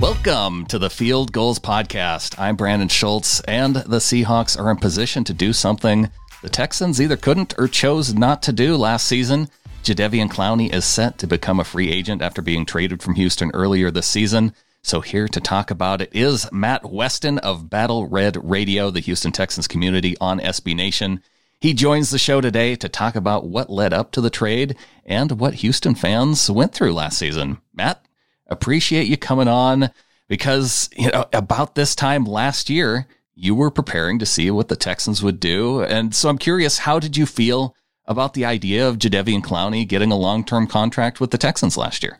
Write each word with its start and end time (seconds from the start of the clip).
Welcome 0.00 0.66
to 0.66 0.78
the 0.78 0.90
Field 0.90 1.32
Gulls 1.32 1.58
Podcast. 1.58 2.38
I'm 2.38 2.54
Brandon 2.54 2.86
Schultz, 2.88 3.40
and 3.40 3.74
the 3.74 3.98
Seahawks 3.98 4.56
are 4.56 4.70
in 4.70 4.76
position 4.76 5.24
to 5.24 5.34
do 5.34 5.52
something 5.52 6.08
the 6.40 6.48
Texans 6.48 7.00
either 7.00 7.16
couldn't 7.16 7.54
or 7.58 7.66
chose 7.66 8.14
not 8.14 8.40
to 8.44 8.52
do 8.52 8.76
last 8.76 9.08
season. 9.08 9.48
Jadeveon 9.82 10.30
Clowney 10.30 10.72
is 10.72 10.84
set 10.84 11.18
to 11.18 11.26
become 11.26 11.58
a 11.58 11.64
free 11.64 11.90
agent 11.90 12.22
after 12.22 12.40
being 12.40 12.64
traded 12.64 13.02
from 13.02 13.16
Houston 13.16 13.50
earlier 13.54 13.90
this 13.90 14.06
season. 14.06 14.54
So, 14.82 15.00
here 15.00 15.26
to 15.26 15.40
talk 15.40 15.72
about 15.72 16.00
it 16.00 16.10
is 16.12 16.50
Matt 16.52 16.88
Weston 16.88 17.38
of 17.38 17.68
Battle 17.68 18.06
Red 18.06 18.38
Radio, 18.48 18.90
the 18.90 19.00
Houston 19.00 19.32
Texans 19.32 19.66
community 19.66 20.16
on 20.20 20.38
SB 20.38 20.76
Nation. 20.76 21.20
He 21.60 21.74
joins 21.74 22.10
the 22.10 22.18
show 22.18 22.40
today 22.40 22.76
to 22.76 22.88
talk 22.88 23.16
about 23.16 23.48
what 23.48 23.68
led 23.68 23.92
up 23.92 24.12
to 24.12 24.20
the 24.20 24.30
trade 24.30 24.76
and 25.04 25.40
what 25.40 25.54
Houston 25.54 25.96
fans 25.96 26.48
went 26.48 26.72
through 26.72 26.94
last 26.94 27.18
season. 27.18 27.58
Matt, 27.74 28.04
appreciate 28.48 29.06
you 29.06 29.16
coming 29.16 29.48
on 29.48 29.90
because, 30.28 30.90
you 30.96 31.10
know, 31.10 31.26
about 31.32 31.74
this 31.74 31.94
time 31.94 32.24
last 32.24 32.68
year, 32.70 33.06
you 33.34 33.54
were 33.54 33.70
preparing 33.70 34.18
to 34.18 34.26
see 34.26 34.50
what 34.50 34.68
the 34.68 34.76
Texans 34.76 35.22
would 35.22 35.40
do. 35.40 35.82
And 35.82 36.14
so 36.14 36.28
I'm 36.28 36.38
curious, 36.38 36.78
how 36.78 36.98
did 36.98 37.16
you 37.16 37.24
feel 37.24 37.74
about 38.06 38.34
the 38.34 38.44
idea 38.44 38.88
of 38.88 38.98
Jadeveon 38.98 39.42
Clowney 39.42 39.86
getting 39.86 40.10
a 40.10 40.16
long 40.16 40.44
term 40.44 40.66
contract 40.66 41.20
with 41.20 41.30
the 41.30 41.38
Texans 41.38 41.76
last 41.76 42.02
year? 42.02 42.18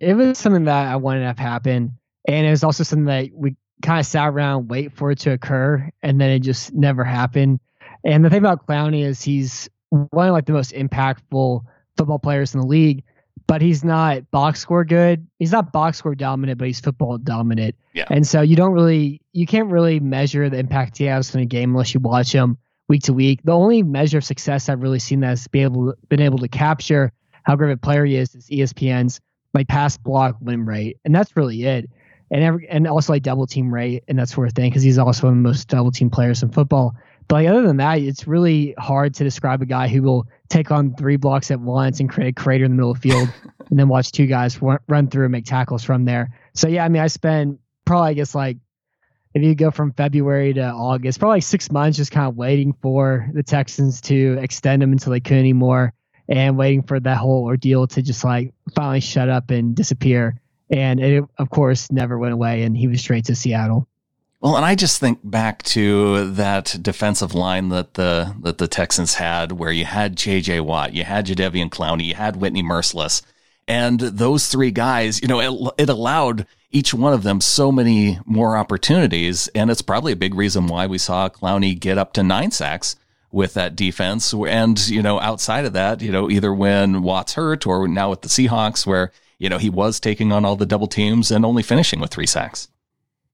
It 0.00 0.14
was 0.14 0.38
something 0.38 0.64
that 0.64 0.88
I 0.88 0.96
wanted 0.96 1.20
to 1.20 1.26
have 1.26 1.38
happen. 1.38 1.98
And 2.26 2.46
it 2.46 2.50
was 2.50 2.64
also 2.64 2.84
something 2.84 3.06
that 3.06 3.30
we 3.34 3.56
kind 3.82 4.00
of 4.00 4.06
sat 4.06 4.28
around, 4.28 4.68
wait 4.68 4.92
for 4.92 5.10
it 5.10 5.18
to 5.20 5.32
occur, 5.32 5.90
and 6.02 6.20
then 6.20 6.30
it 6.30 6.40
just 6.40 6.72
never 6.72 7.04
happened. 7.04 7.60
And 8.04 8.24
the 8.24 8.30
thing 8.30 8.38
about 8.38 8.66
Clowney 8.66 9.04
is 9.04 9.22
he's 9.22 9.68
one 9.90 10.28
of 10.28 10.32
like 10.32 10.46
the 10.46 10.52
most 10.52 10.72
impactful 10.72 11.62
football 11.96 12.18
players 12.18 12.54
in 12.54 12.60
the 12.60 12.66
league 12.66 13.04
but 13.46 13.60
he's 13.60 13.84
not 13.84 14.30
box 14.30 14.60
score 14.60 14.84
good. 14.84 15.26
He's 15.38 15.52
not 15.52 15.72
box 15.72 15.98
score 15.98 16.14
dominant, 16.14 16.58
but 16.58 16.66
he's 16.66 16.80
football 16.80 17.18
dominant. 17.18 17.74
Yeah. 17.92 18.06
And 18.10 18.26
so 18.26 18.40
you 18.40 18.56
don't 18.56 18.72
really, 18.72 19.20
you 19.32 19.46
can't 19.46 19.70
really 19.70 20.00
measure 20.00 20.48
the 20.48 20.58
impact 20.58 20.98
he 20.98 21.04
has 21.04 21.34
in 21.34 21.40
a 21.40 21.46
game 21.46 21.70
unless 21.70 21.94
you 21.94 22.00
watch 22.00 22.32
him 22.32 22.58
week 22.88 23.02
to 23.04 23.12
week. 23.12 23.40
The 23.44 23.52
only 23.52 23.82
measure 23.82 24.18
of 24.18 24.24
success 24.24 24.68
I've 24.68 24.82
really 24.82 24.98
seen 24.98 25.20
that's 25.20 25.46
be 25.48 25.62
able 25.62 25.94
been 26.08 26.20
able 26.20 26.38
to 26.38 26.48
capture 26.48 27.12
how 27.42 27.56
great 27.56 27.72
a 27.72 27.76
player 27.76 28.04
he 28.04 28.16
is 28.16 28.34
is 28.34 28.48
ESPN's 28.48 29.20
like 29.52 29.68
pass 29.68 29.96
block 29.96 30.36
win 30.40 30.64
rate, 30.66 30.98
and 31.04 31.14
that's 31.14 31.36
really 31.36 31.64
it. 31.64 31.88
And 32.30 32.42
every, 32.42 32.68
and 32.68 32.88
also 32.88 33.12
like 33.12 33.22
double 33.22 33.46
team 33.46 33.72
rate 33.72 34.02
and 34.08 34.18
that 34.18 34.28
sort 34.28 34.48
of 34.48 34.54
thing 34.54 34.70
because 34.70 34.82
he's 34.82 34.98
also 34.98 35.26
one 35.26 35.34
of 35.34 35.38
the 35.38 35.48
most 35.48 35.68
double 35.68 35.92
team 35.92 36.10
players 36.10 36.42
in 36.42 36.50
football. 36.50 36.96
But 37.28 37.36
like, 37.36 37.48
other 37.48 37.62
than 37.62 37.78
that, 37.78 38.00
it's 38.00 38.26
really 38.26 38.74
hard 38.78 39.14
to 39.14 39.24
describe 39.24 39.62
a 39.62 39.66
guy 39.66 39.88
who 39.88 40.02
will 40.02 40.26
take 40.48 40.70
on 40.70 40.94
three 40.94 41.16
blocks 41.16 41.50
at 41.50 41.60
once 41.60 42.00
and 42.00 42.08
create 42.08 42.28
a 42.28 42.32
crater 42.32 42.64
in 42.64 42.72
the 42.72 42.76
middle 42.76 42.90
of 42.90 43.00
the 43.00 43.08
field, 43.08 43.28
and 43.70 43.78
then 43.78 43.88
watch 43.88 44.12
two 44.12 44.26
guys 44.26 44.60
run 44.60 45.08
through 45.08 45.24
and 45.24 45.32
make 45.32 45.46
tackles 45.46 45.82
from 45.82 46.04
there. 46.04 46.30
So 46.54 46.68
yeah, 46.68 46.84
I 46.84 46.88
mean, 46.88 47.02
I 47.02 47.06
spent 47.06 47.60
probably 47.84 48.10
I 48.10 48.14
guess 48.14 48.34
like 48.34 48.58
if 49.34 49.42
you 49.42 49.54
go 49.54 49.70
from 49.70 49.92
February 49.92 50.54
to 50.54 50.64
August, 50.64 51.18
probably 51.18 51.36
like 51.36 51.42
six 51.42 51.70
months 51.70 51.96
just 51.96 52.12
kind 52.12 52.28
of 52.28 52.36
waiting 52.36 52.72
for 52.80 53.28
the 53.34 53.42
Texans 53.42 54.00
to 54.02 54.38
extend 54.40 54.82
him 54.82 54.92
until 54.92 55.10
they 55.12 55.20
couldn't 55.20 55.40
anymore, 55.40 55.92
and 56.28 56.56
waiting 56.56 56.82
for 56.82 57.00
that 57.00 57.16
whole 57.16 57.44
ordeal 57.44 57.86
to 57.88 58.02
just 58.02 58.22
like 58.22 58.54
finally 58.74 59.00
shut 59.00 59.28
up 59.28 59.50
and 59.50 59.74
disappear. 59.74 60.40
And 60.70 61.00
it, 61.00 61.24
of 61.38 61.50
course, 61.50 61.90
never 61.90 62.18
went 62.18 62.32
away, 62.32 62.62
and 62.62 62.76
he 62.76 62.86
was 62.86 63.00
straight 63.00 63.26
to 63.26 63.34
Seattle. 63.34 63.88
Well, 64.44 64.56
and 64.56 64.64
I 64.66 64.74
just 64.74 65.00
think 65.00 65.20
back 65.24 65.62
to 65.62 66.30
that 66.32 66.76
defensive 66.82 67.34
line 67.34 67.70
that 67.70 67.94
the 67.94 68.36
that 68.40 68.58
the 68.58 68.68
Texans 68.68 69.14
had, 69.14 69.52
where 69.52 69.72
you 69.72 69.86
had 69.86 70.16
J.J. 70.16 70.60
Watt, 70.60 70.92
you 70.92 71.02
had 71.02 71.24
Jadeveon 71.24 71.70
Clowney, 71.70 72.04
you 72.04 72.14
had 72.14 72.36
Whitney 72.36 72.62
Mercilus, 72.62 73.22
and 73.66 73.98
those 73.98 74.48
three 74.48 74.70
guys, 74.70 75.22
you 75.22 75.28
know, 75.28 75.40
it, 75.40 75.72
it 75.78 75.88
allowed 75.88 76.46
each 76.70 76.92
one 76.92 77.14
of 77.14 77.22
them 77.22 77.40
so 77.40 77.72
many 77.72 78.18
more 78.26 78.54
opportunities, 78.58 79.48
and 79.54 79.70
it's 79.70 79.80
probably 79.80 80.12
a 80.12 80.16
big 80.16 80.34
reason 80.34 80.66
why 80.66 80.86
we 80.86 80.98
saw 80.98 81.30
Clowney 81.30 81.80
get 81.80 81.96
up 81.96 82.12
to 82.12 82.22
nine 82.22 82.50
sacks 82.50 82.96
with 83.32 83.54
that 83.54 83.74
defense. 83.74 84.34
And 84.34 84.78
you 84.88 85.00
know, 85.00 85.20
outside 85.20 85.64
of 85.64 85.72
that, 85.72 86.02
you 86.02 86.12
know, 86.12 86.28
either 86.28 86.52
when 86.52 87.02
Watt's 87.02 87.32
hurt 87.32 87.66
or 87.66 87.88
now 87.88 88.10
with 88.10 88.20
the 88.20 88.28
Seahawks, 88.28 88.86
where 88.86 89.10
you 89.38 89.48
know 89.48 89.56
he 89.56 89.70
was 89.70 90.00
taking 90.00 90.32
on 90.32 90.44
all 90.44 90.56
the 90.56 90.66
double 90.66 90.86
teams 90.86 91.30
and 91.30 91.46
only 91.46 91.62
finishing 91.62 91.98
with 91.98 92.10
three 92.10 92.26
sacks. 92.26 92.68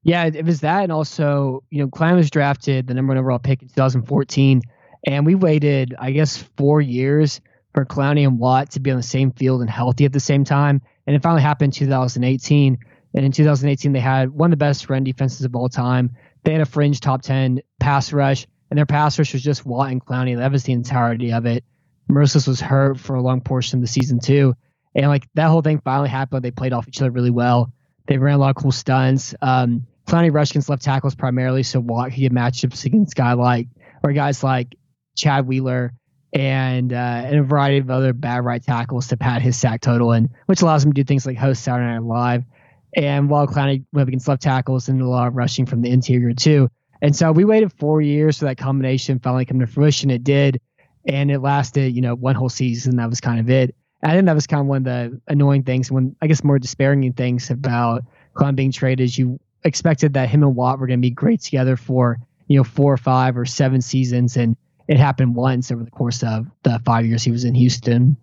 Yeah, 0.02 0.24
it 0.24 0.44
was 0.46 0.60
that, 0.60 0.84
and 0.84 0.92
also, 0.92 1.62
you 1.70 1.82
know, 1.82 1.88
Klein 1.88 2.16
was 2.16 2.30
drafted 2.30 2.86
the 2.86 2.94
number 2.94 3.10
one 3.10 3.18
overall 3.18 3.38
pick 3.38 3.60
in 3.60 3.68
2014, 3.68 4.62
and 5.06 5.26
we 5.26 5.34
waited, 5.34 5.94
I 5.98 6.10
guess, 6.12 6.38
four 6.56 6.80
years 6.80 7.40
for 7.74 7.84
Clowney 7.84 8.26
and 8.26 8.38
Watt 8.38 8.70
to 8.70 8.80
be 8.80 8.90
on 8.90 8.96
the 8.96 9.02
same 9.02 9.30
field 9.30 9.60
and 9.60 9.68
healthy 9.68 10.06
at 10.06 10.12
the 10.12 10.20
same 10.20 10.44
time, 10.44 10.80
and 11.06 11.14
it 11.14 11.22
finally 11.22 11.42
happened 11.42 11.74
in 11.74 11.86
2018. 11.86 12.78
And 13.12 13.26
in 13.26 13.32
2018, 13.32 13.92
they 13.92 14.00
had 14.00 14.30
one 14.30 14.52
of 14.52 14.58
the 14.58 14.64
best 14.64 14.88
run 14.88 15.02
defenses 15.02 15.44
of 15.44 15.54
all 15.56 15.68
time. 15.68 16.16
They 16.44 16.52
had 16.52 16.60
a 16.60 16.66
fringe 16.66 17.00
top 17.00 17.22
10 17.22 17.60
pass 17.80 18.12
rush, 18.12 18.46
and 18.70 18.78
their 18.78 18.86
pass 18.86 19.18
rush 19.18 19.32
was 19.32 19.42
just 19.42 19.66
Watt 19.66 19.90
and 19.90 20.04
Clowney. 20.04 20.36
That 20.36 20.52
was 20.52 20.62
the 20.62 20.72
entirety 20.72 21.32
of 21.32 21.44
it. 21.44 21.64
Mercilus 22.08 22.46
was 22.46 22.60
hurt 22.60 22.98
for 22.98 23.16
a 23.16 23.22
long 23.22 23.40
portion 23.40 23.78
of 23.78 23.80
the 23.82 23.88
season 23.88 24.20
too, 24.20 24.54
and 24.94 25.08
like 25.08 25.28
that 25.34 25.48
whole 25.48 25.62
thing 25.62 25.80
finally 25.84 26.08
happened. 26.08 26.44
They 26.44 26.50
played 26.50 26.72
off 26.72 26.88
each 26.88 27.00
other 27.00 27.10
really 27.10 27.30
well. 27.30 27.72
They 28.10 28.18
ran 28.18 28.34
a 28.34 28.38
lot 28.38 28.50
of 28.50 28.56
cool 28.56 28.72
stunts. 28.72 29.36
Um, 29.40 29.86
Clowney 30.08 30.34
rush 30.34 30.50
against 30.50 30.68
left 30.68 30.82
tackles 30.82 31.14
primarily, 31.14 31.62
so 31.62 31.78
Watt 31.78 32.10
could 32.10 32.18
get 32.18 32.32
matchups 32.32 32.84
against 32.84 33.14
guy 33.14 33.34
like 33.34 33.68
or 34.02 34.12
guys 34.12 34.42
like 34.42 34.74
Chad 35.16 35.46
Wheeler 35.46 35.92
and 36.32 36.92
uh, 36.92 36.96
and 36.96 37.36
a 37.38 37.42
variety 37.44 37.78
of 37.78 37.88
other 37.88 38.12
bad 38.12 38.44
right 38.44 38.60
tackles 38.60 39.06
to 39.08 39.16
pad 39.16 39.42
his 39.42 39.56
sack 39.56 39.80
total, 39.80 40.10
and 40.10 40.28
which 40.46 40.60
allows 40.60 40.84
him 40.84 40.92
to 40.92 41.00
do 41.00 41.04
things 41.04 41.24
like 41.24 41.36
host 41.36 41.62
Saturday 41.62 41.86
Night 41.86 42.02
Live. 42.02 42.42
And 42.96 43.30
while 43.30 43.46
Clowney 43.46 43.84
went 43.92 44.08
against 44.08 44.26
left 44.26 44.42
tackles 44.42 44.88
and 44.88 45.00
a 45.00 45.06
lot 45.06 45.28
of 45.28 45.36
rushing 45.36 45.64
from 45.64 45.80
the 45.80 45.90
interior 45.90 46.34
too. 46.34 46.68
And 47.00 47.14
so 47.14 47.30
we 47.30 47.44
waited 47.44 47.72
four 47.74 48.02
years 48.02 48.40
for 48.40 48.46
that 48.46 48.58
combination 48.58 49.20
finally 49.20 49.44
come 49.44 49.60
to 49.60 49.68
fruition. 49.68 50.10
It 50.10 50.24
did, 50.24 50.60
and 51.06 51.30
it 51.30 51.38
lasted, 51.38 51.94
you 51.94 52.02
know, 52.02 52.16
one 52.16 52.34
whole 52.34 52.48
season. 52.48 52.96
That 52.96 53.08
was 53.08 53.20
kind 53.20 53.38
of 53.38 53.48
it. 53.50 53.76
I 54.02 54.14
think 54.14 54.26
that 54.26 54.34
was 54.34 54.46
kind 54.46 54.60
of 54.60 54.66
one 54.66 54.78
of 54.78 54.84
the 54.84 55.20
annoying 55.28 55.62
things, 55.62 55.90
when 55.92 56.16
I 56.22 56.26
guess 56.26 56.42
more 56.42 56.58
despairing 56.58 57.12
things 57.12 57.50
about 57.50 58.04
Clown 58.34 58.54
being 58.54 58.72
traded. 58.72 59.04
Is 59.04 59.18
you 59.18 59.38
expected 59.64 60.14
that 60.14 60.28
him 60.28 60.42
and 60.42 60.56
Watt 60.56 60.78
were 60.78 60.86
going 60.86 61.00
to 61.00 61.02
be 61.02 61.10
great 61.10 61.40
together 61.40 61.76
for 61.76 62.18
you 62.48 62.56
know 62.56 62.64
four 62.64 62.92
or 62.92 62.96
five 62.96 63.36
or 63.36 63.44
seven 63.44 63.82
seasons, 63.82 64.36
and 64.36 64.56
it 64.88 64.96
happened 64.96 65.34
once 65.34 65.70
over 65.70 65.84
the 65.84 65.90
course 65.90 66.22
of 66.22 66.46
the 66.62 66.80
five 66.84 67.06
years 67.06 67.22
he 67.22 67.30
was 67.30 67.44
in 67.44 67.54
Houston. 67.54 68.16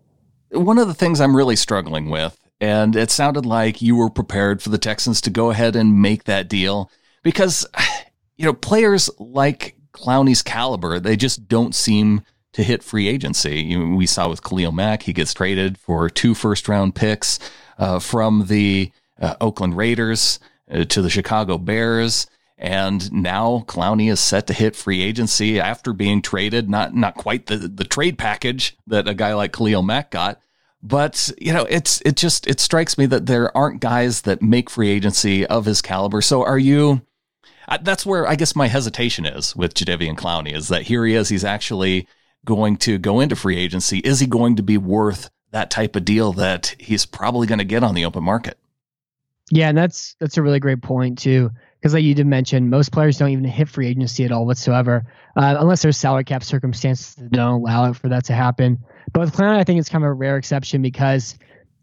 One 0.52 0.78
of 0.80 0.88
the 0.88 0.94
things 0.94 1.22
I'm 1.22 1.36
really 1.36 1.56
struggling 1.56 2.10
with, 2.10 2.38
and 2.60 2.96
it 2.96 3.12
sounded 3.12 3.46
like 3.46 3.82
you 3.82 3.96
were 3.96 4.10
prepared 4.10 4.62
for 4.62 4.70
the 4.70 4.78
Texans 4.78 5.22
to 5.22 5.30
go 5.30 5.52
ahead 5.52 5.76
and 5.76 6.02
make 6.02 6.24
that 6.24 6.48
deal 6.48 6.90
because 7.22 7.68
you 8.38 8.46
know 8.46 8.54
players 8.54 9.10
like 9.20 9.76
Clowney's 9.92 10.42
caliber, 10.42 11.00
they 11.00 11.16
just 11.16 11.48
don't 11.48 11.76
seem 11.76 12.22
to 12.58 12.64
hit 12.64 12.84
free 12.84 13.08
agency. 13.08 13.62
You, 13.62 13.96
we 13.96 14.06
saw 14.06 14.30
with 14.30 14.44
Khalil 14.44 14.74
Mack, 14.74 15.04
he 15.04 15.14
gets 15.14 15.34
traded 15.34 15.78
for 15.78 16.10
two 16.10 16.36
first 16.36 16.68
round 16.68 16.94
picks 16.94 17.40
uh, 17.80 18.00
from 18.00 18.48
the 18.48 18.92
uh, 19.20 19.36
Oakland 19.42 19.78
Raiders. 19.78 20.40
Uh, 20.70 20.84
to 20.84 21.02
the 21.02 21.10
Chicago 21.10 21.58
Bears. 21.58 22.28
And 22.58 23.10
now 23.14 23.64
Clowney 23.68 24.12
is 24.12 24.20
set 24.20 24.48
to 24.48 24.54
hit 24.54 24.76
free 24.76 25.02
agency 25.02 25.62
after 25.62 25.94
being 25.94 26.22
traded. 26.22 26.70
Not 26.70 26.94
not 26.94 27.16
quite 27.16 27.46
the, 27.46 27.56
the 27.56 27.86
trade 27.86 28.18
package 28.18 28.76
that 28.88 29.08
a 29.08 29.14
guy 29.14 29.34
like 29.34 29.54
Khalil 29.54 29.82
Mack 29.82 30.12
got, 30.12 30.42
but 30.84 31.32
you 31.40 31.54
know 31.54 31.66
it's 31.70 32.02
it 32.02 32.18
just 32.18 32.48
it 32.48 32.60
strikes 32.60 32.98
me 32.98 33.06
that 33.06 33.28
there 33.28 33.56
aren't 33.56 33.80
guys 33.80 34.24
that 34.24 34.42
make 34.42 34.70
free 34.70 34.90
agency 34.90 35.46
of 35.46 35.64
his 35.64 35.82
caliber. 35.82 36.22
So 36.22 36.44
are 36.44 36.60
you? 36.60 37.02
That's 37.82 38.06
where 38.06 38.28
I 38.28 38.36
guess 38.36 38.54
my 38.54 38.68
hesitation 38.68 39.26
is 39.26 39.56
with 39.56 39.74
Jadeveon 39.74 40.18
Clowney 40.18 40.54
is 40.54 40.68
that 40.68 40.82
here 40.82 41.06
he 41.06 41.14
is. 41.14 41.30
He's 41.30 41.46
actually 41.46 42.10
going 42.48 42.78
to 42.78 42.98
go 42.98 43.20
into 43.20 43.36
free 43.36 43.58
agency. 43.58 44.00
Is 44.00 44.20
he 44.20 44.26
going 44.26 44.56
to 44.56 44.64
be 44.64 44.80
worth 44.80 45.30
that 45.52 45.70
type 45.70 45.96
of 45.96 46.04
deal 46.04 46.34
that 46.34 46.76
he's 46.80 47.06
probably 47.06 47.46
going 47.46 47.60
to 47.60 47.66
get 47.66 47.84
on 47.84 47.94
the 47.94 48.06
open 48.06 48.24
market? 48.24 48.58
Yeah, 49.52 49.70
and 49.70 49.78
that's 49.78 50.16
that's 50.20 50.38
a 50.38 50.42
really 50.42 50.60
great 50.60 50.82
point 50.82 51.20
too, 51.20 51.52
because 51.80 51.94
like 51.94 52.04
you 52.04 52.14
did 52.14 52.28
mention, 52.28 52.70
most 52.70 52.92
players 52.92 53.18
don't 53.18 53.30
even 53.30 53.46
hit 53.46 53.70
free 53.70 53.88
agency 53.88 54.26
at 54.26 54.32
all 54.32 54.46
whatsoever, 54.46 55.06
uh, 55.38 55.56
unless 55.60 55.84
there's 55.84 55.96
salary 55.96 56.26
cap 56.26 56.44
circumstances 56.44 57.16
that 57.16 57.32
don't 57.32 57.62
allow 57.62 57.90
it 57.90 57.96
for 57.96 58.10
that 58.10 58.26
to 58.26 58.34
happen. 58.34 58.78
But 59.14 59.22
with 59.22 59.34
Clown, 59.34 59.56
I 59.56 59.64
think 59.64 59.80
it's 59.80 59.88
kind 59.88 60.04
of 60.04 60.10
a 60.10 60.14
rare 60.14 60.36
exception 60.36 60.82
because 60.82 61.38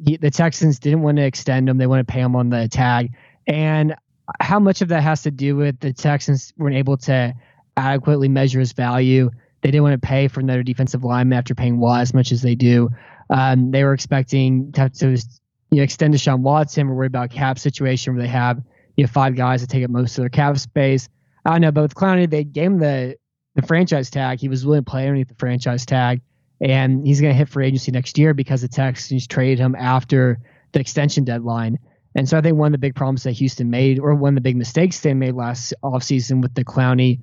he, 0.05 0.19
the 0.19 0.31
Texans 0.31 0.79
didn't 0.79 1.00
want 1.00 1.17
to 1.17 1.25
extend 1.25 1.69
him; 1.69 1.79
they 1.79 1.87
want 1.87 2.06
to 2.06 2.12
pay 2.12 2.21
him 2.21 2.37
on 2.37 2.50
the 2.50 2.69
tag. 2.69 3.12
And 3.47 3.94
how 4.41 4.59
much 4.59 4.83
of 4.83 4.89
that 4.89 5.03
has 5.03 5.23
to 5.23 5.31
do 5.31 5.56
with 5.56 5.81
the 5.81 5.93
Texans 5.93 6.53
weren't 6.59 6.77
able 6.77 6.99
to 6.99 7.35
adequately 7.79 8.29
measure 8.29 8.61
his 8.61 8.73
value? 8.73 9.31
They 9.65 9.71
didn't 9.71 9.85
want 9.85 10.01
to 10.01 10.07
pay 10.07 10.29
for 10.29 10.41
another 10.41 10.63
defensive 10.63 11.05
lineman 11.05 11.39
after 11.39 11.55
paying 11.55 11.79
Watt 11.79 12.03
as 12.03 12.13
much 12.13 12.33
as 12.33 12.43
they 12.43 12.55
do. 12.55 12.91
Um, 13.31 13.71
they 13.71 13.83
were 13.83 13.95
expecting 13.95 14.71
to 14.73 14.91
to 14.91 15.17
you 15.71 15.79
know, 15.79 15.83
extend 15.83 16.13
Deshaun 16.13 16.41
Watson. 16.41 16.87
We're 16.87 16.95
worried 16.95 17.07
about 17.07 17.31
cap 17.31 17.59
situation 17.59 18.15
where 18.15 18.23
they 18.23 18.29
have 18.29 18.63
you 18.99 19.05
know 19.05 19.09
five 19.09 19.37
guys 19.37 19.63
that 19.63 19.71
take 19.71 19.83
up 19.83 19.91
most 19.91 20.19
of 20.19 20.23
their 20.23 20.29
cap 20.29 20.59
space. 20.59 21.09
I 21.47 21.53
don't 21.53 21.63
know, 21.63 21.73
but 21.73 21.81
with 21.81 21.95
Clowney, 21.95 22.29
they 22.29 22.45
gave 22.45 22.73
him 22.73 22.79
the 22.79 23.17
the 23.55 23.63
franchise 23.63 24.11
tag. 24.11 24.39
He 24.39 24.51
was 24.51 24.67
willing 24.67 24.85
to 24.85 24.91
play 24.91 25.05
underneath 25.05 25.29
the 25.29 25.35
franchise 25.37 25.87
tag, 25.87 26.21
and 26.61 27.07
he's 27.07 27.23
going 27.23 27.33
to 27.33 27.39
hit 27.39 27.49
free 27.49 27.67
agency 27.67 27.91
next 27.91 28.19
year 28.19 28.35
because 28.35 28.61
the 28.61 28.69
Texans 28.69 29.27
traded 29.27 29.59
him 29.59 29.75
after 29.77 30.41
the 30.73 30.81
extension 30.81 31.25
deadline. 31.25 31.79
And 32.15 32.29
so 32.29 32.37
I 32.37 32.43
think 32.43 32.59
one 32.59 32.67
of 32.67 32.73
the 32.73 32.79
big 32.79 32.95
problems 32.95 33.23
that 33.23 33.33
Houston 33.33 33.71
made, 33.71 33.99
or 33.99 34.15
one 34.15 34.35
of 34.35 34.35
the 34.35 34.41
big 34.43 34.57
mistakes 34.57 35.01
they 35.01 35.15
made 35.15 35.35
last 35.35 35.73
offseason 35.83 36.43
with 36.43 36.55
the 36.55 36.67
Clowney, 36.67 37.21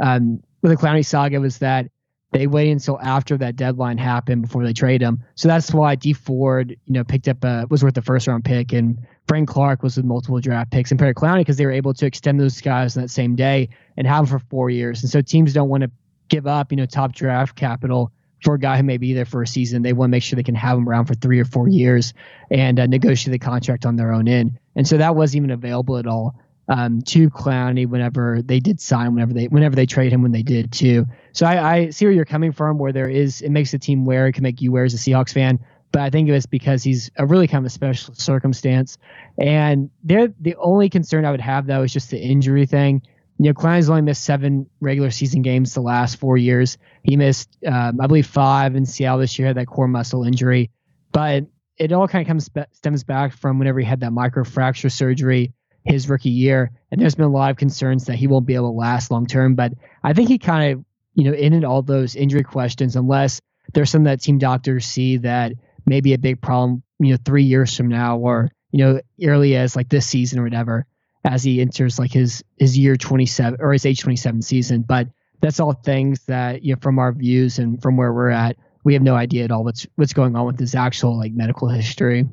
um, 0.00 0.44
with 0.62 0.70
the 0.70 0.76
Clowney 0.76 1.04
saga 1.04 1.40
was 1.40 1.58
that 1.58 1.88
they 2.32 2.46
waited 2.46 2.72
until 2.72 2.98
after 3.00 3.36
that 3.36 3.56
deadline 3.56 3.98
happened 3.98 4.42
before 4.42 4.64
they 4.64 4.72
trade 4.72 5.02
him. 5.02 5.22
So 5.34 5.48
that's 5.48 5.72
why 5.72 5.94
D 5.96 6.14
Ford, 6.14 6.70
you 6.70 6.92
know, 6.92 7.04
picked 7.04 7.28
up 7.28 7.44
a 7.44 7.66
was 7.68 7.84
worth 7.84 7.94
the 7.94 8.02
first 8.02 8.26
round 8.26 8.44
pick, 8.44 8.72
and 8.72 8.98
Frank 9.28 9.48
Clark 9.48 9.82
was 9.82 9.96
with 9.96 10.06
multiple 10.06 10.40
draft 10.40 10.70
picks, 10.70 10.90
and 10.90 10.98
Perry 10.98 11.14
Clowney 11.14 11.40
because 11.40 11.58
they 11.58 11.66
were 11.66 11.72
able 11.72 11.92
to 11.94 12.06
extend 12.06 12.40
those 12.40 12.60
guys 12.60 12.96
on 12.96 13.02
that 13.02 13.08
same 13.08 13.36
day 13.36 13.68
and 13.96 14.06
have 14.06 14.26
them 14.28 14.38
for 14.38 14.44
four 14.46 14.70
years. 14.70 15.02
And 15.02 15.10
so 15.10 15.20
teams 15.20 15.52
don't 15.52 15.68
want 15.68 15.82
to 15.82 15.90
give 16.28 16.46
up, 16.46 16.72
you 16.72 16.76
know, 16.76 16.86
top 16.86 17.12
draft 17.12 17.54
capital 17.54 18.10
for 18.42 18.54
a 18.54 18.58
guy 18.58 18.76
who 18.78 18.82
may 18.82 18.96
be 18.96 19.12
there 19.12 19.26
for 19.26 19.42
a 19.42 19.46
season. 19.46 19.82
They 19.82 19.92
want 19.92 20.08
to 20.08 20.12
make 20.12 20.22
sure 20.22 20.36
they 20.36 20.42
can 20.42 20.54
have 20.54 20.78
him 20.78 20.88
around 20.88 21.06
for 21.06 21.14
three 21.14 21.38
or 21.38 21.44
four 21.44 21.68
years 21.68 22.14
and 22.50 22.80
uh, 22.80 22.86
negotiate 22.86 23.32
the 23.32 23.38
contract 23.38 23.86
on 23.86 23.96
their 23.96 24.12
own 24.12 24.26
end. 24.26 24.58
And 24.74 24.88
so 24.88 24.96
that 24.96 25.14
wasn't 25.14 25.36
even 25.36 25.50
available 25.50 25.98
at 25.98 26.06
all 26.06 26.34
um, 26.68 27.02
to 27.02 27.28
Clowney 27.30 27.86
whenever 27.86 28.40
they 28.42 28.60
did 28.60 28.80
sign, 28.80 29.14
whenever 29.14 29.32
they 29.32 29.46
whenever 29.48 29.74
they 29.74 29.86
trade 29.86 30.12
him 30.12 30.22
when 30.22 30.32
they 30.32 30.42
did 30.42 30.72
too. 30.72 31.06
So 31.32 31.46
I, 31.46 31.74
I 31.74 31.90
see 31.90 32.04
where 32.04 32.12
you're 32.12 32.24
coming 32.24 32.52
from, 32.52 32.78
where 32.78 32.92
there 32.92 33.08
is 33.08 33.42
it 33.42 33.50
makes 33.50 33.72
the 33.72 33.78
team 33.78 34.04
wear, 34.04 34.26
it 34.28 34.32
can 34.32 34.42
make 34.42 34.60
you 34.60 34.72
wear 34.72 34.84
as 34.84 34.94
a 34.94 34.96
Seahawks 34.96 35.32
fan. 35.32 35.58
But 35.90 36.02
I 36.02 36.10
think 36.10 36.28
it 36.28 36.32
was 36.32 36.46
because 36.46 36.82
he's 36.82 37.10
a 37.16 37.26
really 37.26 37.46
kind 37.46 37.64
of 37.64 37.66
a 37.66 37.70
special 37.70 38.14
circumstance. 38.14 38.96
And 39.38 39.90
they're 40.02 40.32
the 40.40 40.56
only 40.56 40.88
concern 40.88 41.24
I 41.24 41.30
would 41.30 41.40
have 41.40 41.66
though 41.66 41.82
is 41.82 41.92
just 41.92 42.10
the 42.10 42.18
injury 42.18 42.66
thing. 42.66 43.02
You 43.38 43.46
know, 43.46 43.54
Clowney's 43.54 43.90
only 43.90 44.02
missed 44.02 44.24
seven 44.24 44.66
regular 44.80 45.10
season 45.10 45.42
games 45.42 45.74
the 45.74 45.80
last 45.80 46.16
four 46.16 46.36
years. 46.36 46.78
He 47.02 47.16
missed, 47.16 47.58
um, 47.66 48.00
I 48.00 48.06
believe, 48.06 48.26
five 48.26 48.76
in 48.76 48.86
Seattle 48.86 49.18
this 49.18 49.36
year, 49.38 49.48
had 49.48 49.56
that 49.56 49.66
core 49.66 49.88
muscle 49.88 50.22
injury. 50.22 50.70
But 51.10 51.46
it 51.76 51.92
all 51.92 52.06
kind 52.06 52.22
of 52.22 52.28
comes 52.28 52.48
stems 52.72 53.02
back 53.02 53.32
from 53.32 53.58
whenever 53.58 53.80
he 53.80 53.86
had 53.86 54.00
that 54.00 54.12
microfracture 54.12 54.92
surgery 54.92 55.52
his 55.84 56.08
rookie 56.08 56.30
year. 56.30 56.70
And 56.90 57.00
there's 57.00 57.14
been 57.14 57.24
a 57.24 57.30
lot 57.30 57.50
of 57.50 57.56
concerns 57.56 58.06
that 58.06 58.16
he 58.16 58.26
won't 58.26 58.46
be 58.46 58.54
able 58.54 58.72
to 58.72 58.78
last 58.78 59.10
long 59.10 59.26
term. 59.26 59.54
But 59.54 59.72
I 60.02 60.12
think 60.12 60.28
he 60.28 60.38
kind 60.38 60.72
of, 60.72 60.84
you 61.14 61.24
know, 61.24 61.36
ended 61.36 61.64
all 61.64 61.82
those 61.82 62.16
injury 62.16 62.44
questions 62.44 62.96
unless 62.96 63.40
there's 63.74 63.90
some 63.90 64.04
that 64.04 64.20
team 64.20 64.38
doctors 64.38 64.86
see 64.86 65.18
that 65.18 65.52
may 65.86 66.00
be 66.00 66.14
a 66.14 66.18
big 66.18 66.40
problem, 66.40 66.82
you 66.98 67.12
know, 67.12 67.18
three 67.24 67.44
years 67.44 67.76
from 67.76 67.88
now 67.88 68.18
or, 68.18 68.50
you 68.70 68.78
know, 68.78 69.00
early 69.24 69.56
as 69.56 69.76
like 69.76 69.88
this 69.88 70.06
season 70.06 70.38
or 70.38 70.44
whatever, 70.44 70.86
as 71.24 71.42
he 71.42 71.60
enters 71.60 71.98
like 71.98 72.12
his 72.12 72.42
his 72.58 72.76
year 72.78 72.96
27 72.96 73.58
or 73.60 73.72
his 73.72 73.86
age 73.86 74.00
27 74.00 74.42
season. 74.42 74.82
But 74.82 75.08
that's 75.40 75.60
all 75.60 75.72
things 75.72 76.24
that, 76.26 76.62
you 76.62 76.74
know, 76.74 76.78
from 76.80 76.98
our 76.98 77.12
views 77.12 77.58
and 77.58 77.82
from 77.82 77.96
where 77.96 78.12
we're 78.12 78.30
at, 78.30 78.56
we 78.84 78.94
have 78.94 79.02
no 79.02 79.14
idea 79.14 79.44
at 79.44 79.50
all 79.50 79.64
what's 79.64 79.86
what's 79.96 80.12
going 80.12 80.36
on 80.36 80.46
with 80.46 80.58
his 80.58 80.74
actual 80.74 81.18
like 81.18 81.32
medical 81.32 81.68
history 81.68 82.26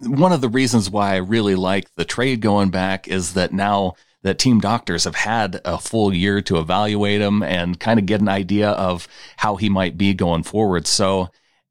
one 0.00 0.32
of 0.32 0.40
the 0.40 0.48
reasons 0.48 0.90
why 0.90 1.14
I 1.14 1.16
really 1.16 1.54
like 1.54 1.94
the 1.94 2.04
trade 2.04 2.40
going 2.40 2.70
back 2.70 3.08
is 3.08 3.34
that 3.34 3.52
now 3.52 3.94
that 4.22 4.38
team 4.38 4.60
doctors 4.60 5.04
have 5.04 5.14
had 5.14 5.60
a 5.64 5.78
full 5.78 6.12
year 6.12 6.42
to 6.42 6.58
evaluate 6.58 7.20
him 7.20 7.42
and 7.42 7.78
kind 7.78 7.98
of 7.98 8.06
get 8.06 8.20
an 8.20 8.28
idea 8.28 8.70
of 8.70 9.06
how 9.36 9.56
he 9.56 9.68
might 9.68 9.96
be 9.96 10.12
going 10.14 10.42
forward. 10.42 10.86
So 10.86 11.30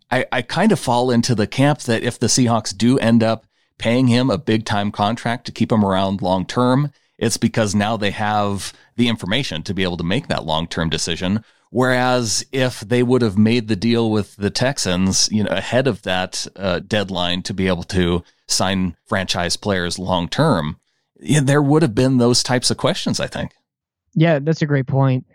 I, 0.09 0.25
I 0.31 0.41
kind 0.41 0.71
of 0.71 0.79
fall 0.79 1.11
into 1.11 1.35
the 1.35 1.47
camp 1.47 1.79
that 1.81 2.03
if 2.03 2.17
the 2.17 2.27
Seahawks 2.27 2.75
do 2.75 2.97
end 2.97 3.23
up 3.23 3.45
paying 3.77 4.07
him 4.07 4.29
a 4.29 4.37
big 4.37 4.65
time 4.65 4.91
contract 4.91 5.45
to 5.45 5.51
keep 5.51 5.71
him 5.71 5.83
around 5.83 6.21
long 6.21 6.45
term, 6.45 6.91
it's 7.17 7.37
because 7.37 7.75
now 7.75 7.97
they 7.97 8.11
have 8.11 8.73
the 8.95 9.09
information 9.09 9.61
to 9.63 9.73
be 9.73 9.83
able 9.83 9.97
to 9.97 10.03
make 10.03 10.27
that 10.27 10.45
long 10.45 10.67
term 10.67 10.89
decision 10.89 11.43
Whereas 11.75 12.45
if 12.53 12.79
they 12.79 13.03
would 13.03 13.21
have 13.21 13.37
made 13.37 13.67
the 13.67 13.75
deal 13.75 14.09
with 14.09 14.37
the 14.37 14.49
Texans, 14.49 15.27
you 15.29 15.43
know, 15.43 15.51
ahead 15.51 15.87
of 15.87 16.03
that 16.03 16.47
uh, 16.55 16.79
deadline 16.79 17.41
to 17.41 17.53
be 17.53 17.67
able 17.67 17.83
to 17.83 18.23
sign 18.47 18.95
franchise 19.07 19.57
players 19.57 19.99
long 19.99 20.29
term, 20.29 20.79
there 21.19 21.61
would 21.61 21.81
have 21.81 21.93
been 21.93 22.17
those 22.17 22.43
types 22.43 22.71
of 22.71 22.77
questions. 22.77 23.19
I 23.19 23.27
think. 23.27 23.51
Yeah, 24.13 24.39
that's 24.39 24.61
a 24.61 24.65
great 24.65 24.87
point. 24.87 25.25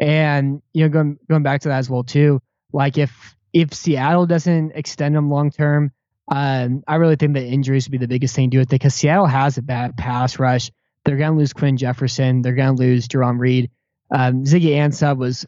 And 0.00 0.62
you 0.72 0.84
know, 0.84 0.88
going 0.88 1.18
going 1.28 1.42
back 1.42 1.60
to 1.60 1.68
that 1.68 1.76
as 1.76 1.90
well 1.90 2.02
too. 2.02 2.40
Like 2.72 2.96
if 2.96 3.36
if 3.52 3.74
Seattle 3.74 4.24
doesn't 4.24 4.72
extend 4.74 5.14
them 5.14 5.28
long 5.28 5.50
term, 5.50 5.92
um, 6.28 6.82
I 6.88 6.94
really 6.94 7.16
think 7.16 7.34
that 7.34 7.44
injuries 7.44 7.86
would 7.86 7.92
be 7.92 7.98
the 7.98 8.08
biggest 8.08 8.34
thing 8.34 8.48
to 8.48 8.54
do 8.54 8.58
with 8.60 8.68
it 8.68 8.76
because 8.76 8.94
Seattle 8.94 9.26
has 9.26 9.58
a 9.58 9.62
bad 9.62 9.98
pass 9.98 10.38
rush. 10.38 10.70
They're 11.04 11.18
going 11.18 11.32
to 11.32 11.38
lose 11.38 11.52
Quinn 11.52 11.76
Jefferson. 11.76 12.40
They're 12.40 12.54
going 12.54 12.74
to 12.74 12.82
lose 12.82 13.06
Jarran 13.06 13.38
Reed. 13.38 13.70
Um, 14.10 14.44
Ziggy 14.44 14.70
Ansah 14.70 15.14
was 15.14 15.44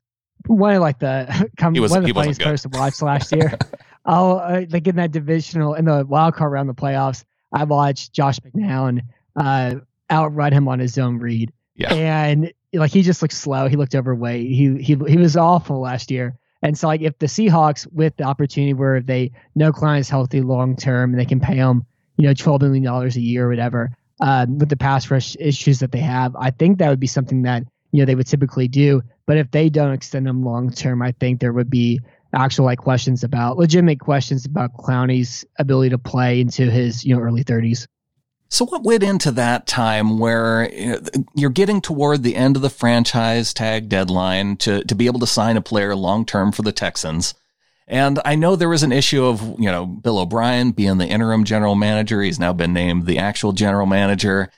one 0.47 0.75
of 0.75 0.81
like 0.81 0.99
the 0.99 1.51
come, 1.57 1.75
was, 1.75 1.91
one 1.91 2.01
of 2.01 2.07
the 2.07 2.13
funniest 2.13 2.41
players 2.41 2.63
to 2.63 2.69
watch 2.69 3.03
last 3.03 3.33
year. 3.33 3.57
Uh, 4.05 4.63
like 4.71 4.89
in 4.89 4.97
that 4.97 5.13
divisional 5.13 5.75
in 5.75 5.85
the 5.85 6.05
wild 6.05 6.35
card 6.35 6.51
round 6.51 6.69
the 6.69 6.75
playoffs. 6.75 7.23
I 7.53 7.63
watched 7.63 8.13
Josh 8.13 8.41
McCown 8.41 9.03
uh, 9.37 9.77
outrun 10.11 10.53
him 10.53 10.67
on 10.67 10.81
his 10.81 10.99
own 10.99 11.19
read. 11.19 11.53
Yeah. 11.77 11.95
And 11.95 12.53
like 12.73 12.91
he 12.91 13.03
just 13.03 13.23
looked 13.23 13.35
slow. 13.35 13.69
He 13.69 13.77
looked 13.77 13.95
overweight. 13.95 14.49
He 14.49 14.77
he 14.83 14.97
he 15.07 15.17
was 15.17 15.37
awful 15.37 15.81
last 15.81 16.11
year. 16.11 16.37
And 16.63 16.77
so 16.77 16.87
like 16.87 17.01
if 17.01 17.19
the 17.19 17.27
Seahawks 17.27 17.87
with 17.93 18.17
the 18.17 18.25
opportunity 18.25 18.75
where 18.75 19.01
they 19.01 19.33
know 19.55 19.73
Klein 19.73 20.01
is 20.01 20.09
healthy 20.09 20.41
long 20.41 20.77
term 20.77 21.11
and 21.11 21.21
they 21.21 21.25
can 21.25 21.41
pay 21.41 21.57
him, 21.57 21.85
you 22.17 22.27
know, 22.27 22.35
twelve 22.35 22.63
million 22.63 22.83
dollars 22.83 23.17
a 23.17 23.21
year 23.21 23.47
or 23.47 23.51
whatever, 23.51 23.91
um, 24.21 24.59
with 24.59 24.69
the 24.69 24.77
pass 24.77 25.11
rush 25.11 25.37
issues 25.41 25.81
that 25.81 25.93
they 25.93 26.01
have, 26.01 26.35
I 26.37 26.51
think 26.51 26.79
that 26.79 26.89
would 26.89 27.01
be 27.01 27.07
something 27.07 27.43
that 27.43 27.65
you 27.93 28.01
know 28.01 28.07
they 28.07 28.15
would 28.15 28.27
typically 28.27 28.69
do. 28.69 29.03
But 29.27 29.37
if 29.37 29.51
they 29.51 29.69
don't 29.69 29.93
extend 29.93 30.27
him 30.27 30.45
long 30.45 30.71
term, 30.71 31.03
I 31.03 31.13
think 31.13 31.41
there 31.41 31.53
would 31.53 31.71
be 31.71 32.01
actual 32.35 32.65
like 32.65 32.79
questions 32.79 33.23
about 33.23 33.59
legitimate 33.59 34.01
questions 34.01 34.47
about 34.47 34.75
Clowney's 34.75 35.45
ability 35.59 35.91
to 35.91 35.99
play 35.99 36.41
into 36.41 36.71
his 36.71 37.05
you 37.05 37.15
know 37.15 37.21
early 37.21 37.45
30s. 37.45 37.87
So 38.49 38.67
what 38.67 38.85
went 38.85 39.03
into 39.03 39.31
that 39.33 39.67
time 39.67 40.19
where 40.19 40.71
you're 41.35 41.51
getting 41.51 41.81
toward 41.81 42.23
the 42.23 42.37
end 42.37 42.57
of 42.57 42.63
the 42.63 42.69
franchise 42.69 43.55
tag 43.55 43.89
deadline 43.89 44.57
to 44.59 44.85
to 44.85 44.95
be 44.95 45.07
able 45.07 45.21
to 45.21 45.27
sign 45.27 45.57
a 45.57 45.63
player 45.63 45.95
long 45.95 46.27
term 46.27 46.53
for 46.53 46.63
the 46.63 46.73
Texans? 46.73 47.35
And 47.89 48.21
I 48.25 48.37
know 48.37 48.57
there 48.57 48.69
was 48.69 48.85
an 48.85 48.93
issue 48.93 49.25
of, 49.25 49.43
you 49.59 49.71
know, 49.71 49.85
Bill 49.85 50.19
O'Brien 50.19 50.71
being 50.71 50.99
the 50.99 51.07
interim 51.07 51.45
general 51.45 51.75
manager. 51.75 52.23
He's 52.23 52.39
now 52.39 52.53
been 52.53 52.73
named 52.73 53.07
the 53.07 53.19
actual 53.19 53.53
general 53.53 53.87
manager 53.87 54.51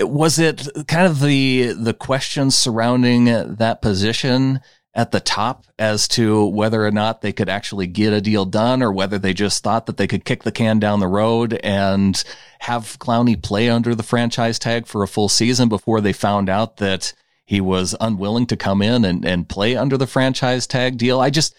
was 0.00 0.38
it 0.38 0.68
kind 0.86 1.06
of 1.06 1.20
the 1.20 1.72
the 1.72 1.94
questions 1.94 2.54
surrounding 2.54 3.24
that 3.56 3.80
position 3.80 4.60
at 4.94 5.12
the 5.12 5.20
top 5.20 5.64
as 5.78 6.08
to 6.08 6.44
whether 6.46 6.84
or 6.84 6.90
not 6.90 7.20
they 7.20 7.32
could 7.32 7.48
actually 7.48 7.86
get 7.86 8.12
a 8.12 8.20
deal 8.20 8.44
done 8.44 8.82
or 8.82 8.92
whether 8.92 9.18
they 9.18 9.32
just 9.32 9.62
thought 9.62 9.86
that 9.86 9.96
they 9.96 10.06
could 10.06 10.24
kick 10.24 10.42
the 10.42 10.52
can 10.52 10.78
down 10.78 10.98
the 10.98 11.06
road 11.06 11.54
and 11.62 12.24
have 12.60 12.98
Clowney 12.98 13.40
play 13.40 13.68
under 13.68 13.94
the 13.94 14.02
franchise 14.02 14.58
tag 14.58 14.86
for 14.86 15.02
a 15.02 15.08
full 15.08 15.28
season 15.28 15.68
before 15.68 16.00
they 16.00 16.12
found 16.12 16.48
out 16.48 16.78
that 16.78 17.12
he 17.44 17.60
was 17.60 17.94
unwilling 18.00 18.46
to 18.46 18.56
come 18.56 18.82
in 18.82 19.04
and, 19.04 19.24
and 19.24 19.48
play 19.48 19.76
under 19.76 19.96
the 19.96 20.06
franchise 20.06 20.66
tag 20.66 20.98
deal. 20.98 21.20
I 21.20 21.30
just, 21.30 21.54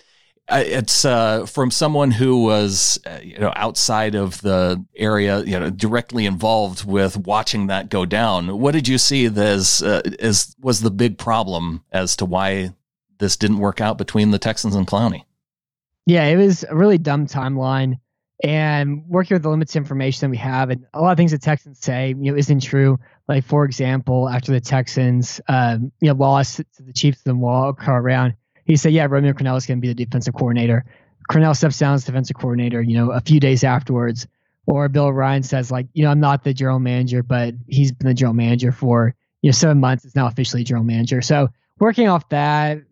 it's 0.52 1.06
uh, 1.06 1.46
from 1.46 1.72
someone 1.72 2.12
who 2.12 2.44
was 2.44 3.00
uh, 3.06 3.20
you 3.24 3.38
know 3.38 3.54
outside 3.56 4.16
of 4.16 4.42
the 4.42 4.84
area 4.96 5.40
you 5.42 5.60
know 5.60 5.70
directly 5.70 6.26
involved 6.26 6.86
with 6.86 7.18
watching 7.18 7.68
that 7.68 7.90
go 7.90 8.06
down 8.06 8.60
what 8.60 8.74
did 8.74 8.88
you 8.88 8.98
see 8.98 9.26
as 9.26 9.84
uh, 9.84 10.02
as 10.20 10.56
was 10.60 10.82
the 10.82 10.92
big 10.92 11.18
problem 11.18 11.84
as 11.92 12.16
to 12.16 12.26
why 12.26 12.74
this 13.20 13.36
didn't 13.36 13.60
work 13.60 13.82
out 13.82 13.98
between 13.98 14.32
the 14.32 14.40
Texans 14.40 14.76
and 14.76 14.88
Clowney? 14.88 15.24
Yeah 16.06 16.26
it 16.26 16.38
was 16.38 16.64
a 16.68 16.76
really 16.76 16.98
dumb 16.98 17.28
timeline 17.28 18.00
and 18.42 19.04
working 19.08 19.36
with 19.36 19.44
the 19.44 19.50
limited 19.50 19.76
information 19.76 20.22
that 20.22 20.32
we 20.32 20.38
have 20.38 20.70
and 20.70 20.86
a 20.94 21.02
lot 21.02 21.12
of 21.12 21.18
things 21.18 21.32
the 21.32 21.38
Texans 21.38 21.80
say 21.80 22.10
you 22.10 22.32
know 22.32 22.36
isn't 22.36 22.62
true. 22.62 22.98
Like 23.28 23.44
for 23.44 23.66
example 23.66 24.28
after 24.28 24.52
the 24.52 24.62
Texans 24.62 25.40
um, 25.48 25.92
you 26.02 26.08
know 26.08 26.16
lost 26.16 26.58
to 26.58 26.84
the 26.84 26.94
Chiefs 26.94 27.22
in 27.26 27.34
the 27.34 27.38
wild 27.38 27.78
card 27.78 28.04
round 28.04 28.34
he 28.70 28.76
said, 28.76 28.94
yeah, 28.94 29.08
Romeo 29.10 29.34
Crennel 29.34 29.58
is 29.58 29.66
going 29.66 29.80
to 29.80 29.82
be 29.82 29.88
the 29.88 30.06
defensive 30.06 30.36
coordinator. 30.36 30.86
Crennel 31.28 31.58
steps 31.58 31.80
down 31.80 31.96
as 31.96 32.06
defensive 32.06 32.38
coordinator, 32.38 32.84
you 32.84 32.96
know, 32.96 33.12
a 33.12 33.20
few 33.20 33.40
days 33.40 33.64
afterwards. 33.64 34.28
Or 34.68 34.88
Bill 34.90 35.06
O'Brien 35.06 35.42
says, 35.42 35.72
like, 35.72 35.88
you 35.94 36.04
know, 36.04 36.12
I'm 36.12 36.20
not 36.20 36.44
the 36.44 36.54
general 36.54 36.78
manager, 36.78 37.24
but 37.24 37.56
he's 37.68 37.92
been 37.92 38.08
the 38.08 38.14
general 38.14 38.36
manager 38.36 38.72
for, 38.72 39.16
you 39.42 39.48
know, 39.48 39.54
seven 39.54 39.80
months. 39.80 40.06
It's 40.06 40.16
now 40.16 40.28
officially 40.28 40.64
general 40.64 40.86
manager. 40.86 41.20
So 41.24 41.50
working 41.80 42.08
off 42.10 42.30
that, 42.30 42.84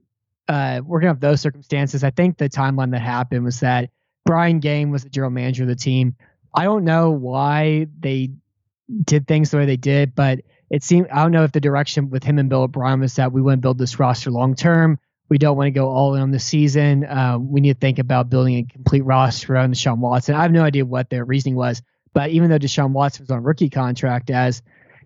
uh, 0.47 0.81
working 0.83 1.09
off 1.09 1.19
those 1.19 1.41
circumstances, 1.41 2.03
I 2.03 2.09
think 2.09 2.39
the 2.39 2.49
timeline 2.49 2.89
that 2.91 3.01
happened 3.01 3.45
was 3.45 3.59
that 3.59 3.91
Brian 4.25 4.59
Gaine 4.59 4.89
was 4.89 5.03
the 5.03 5.11
general 5.11 5.29
manager 5.29 5.61
of 5.61 5.69
the 5.69 5.75
team. 5.75 6.15
I 6.55 6.63
don't 6.63 6.85
know 6.85 7.11
why 7.11 7.85
they 7.99 8.31
did 9.03 9.27
things 9.27 9.51
the 9.51 9.57
way 9.57 9.67
they 9.67 9.77
did, 9.77 10.15
but 10.15 10.39
it 10.71 10.81
seemed 10.81 11.07
I 11.09 11.21
don't 11.21 11.31
know 11.31 11.43
if 11.43 11.51
the 11.51 11.61
direction 11.61 12.09
with 12.09 12.23
him 12.23 12.39
and 12.39 12.49
Bill 12.49 12.63
O'Brien 12.63 12.99
was 12.99 13.13
that 13.15 13.31
we 13.31 13.43
wouldn't 13.43 13.61
build 13.61 13.77
this 13.77 13.99
roster 13.99 14.31
long 14.31 14.55
term 14.55 14.97
we 15.29 15.37
don't 15.37 15.57
want 15.57 15.67
to 15.67 15.71
go 15.71 15.89
all 15.89 16.15
in 16.15 16.21
on 16.21 16.31
the 16.31 16.39
season. 16.39 17.05
Uh, 17.05 17.37
we 17.39 17.61
need 17.61 17.73
to 17.73 17.79
think 17.79 17.99
about 17.99 18.29
building 18.29 18.55
a 18.55 18.63
complete 18.63 19.01
roster 19.01 19.53
around 19.53 19.73
Deshaun 19.73 19.97
Watson. 19.99 20.35
I 20.35 20.41
have 20.41 20.51
no 20.51 20.63
idea 20.63 20.85
what 20.85 21.09
their 21.09 21.25
reasoning 21.25 21.55
was, 21.55 21.81
but 22.13 22.29
even 22.31 22.49
though 22.49 22.59
Deshaun 22.59 22.91
Watson 22.91 23.23
was 23.23 23.31
on 23.31 23.43
rookie 23.43 23.69
contract, 23.69 24.29
as 24.29 24.61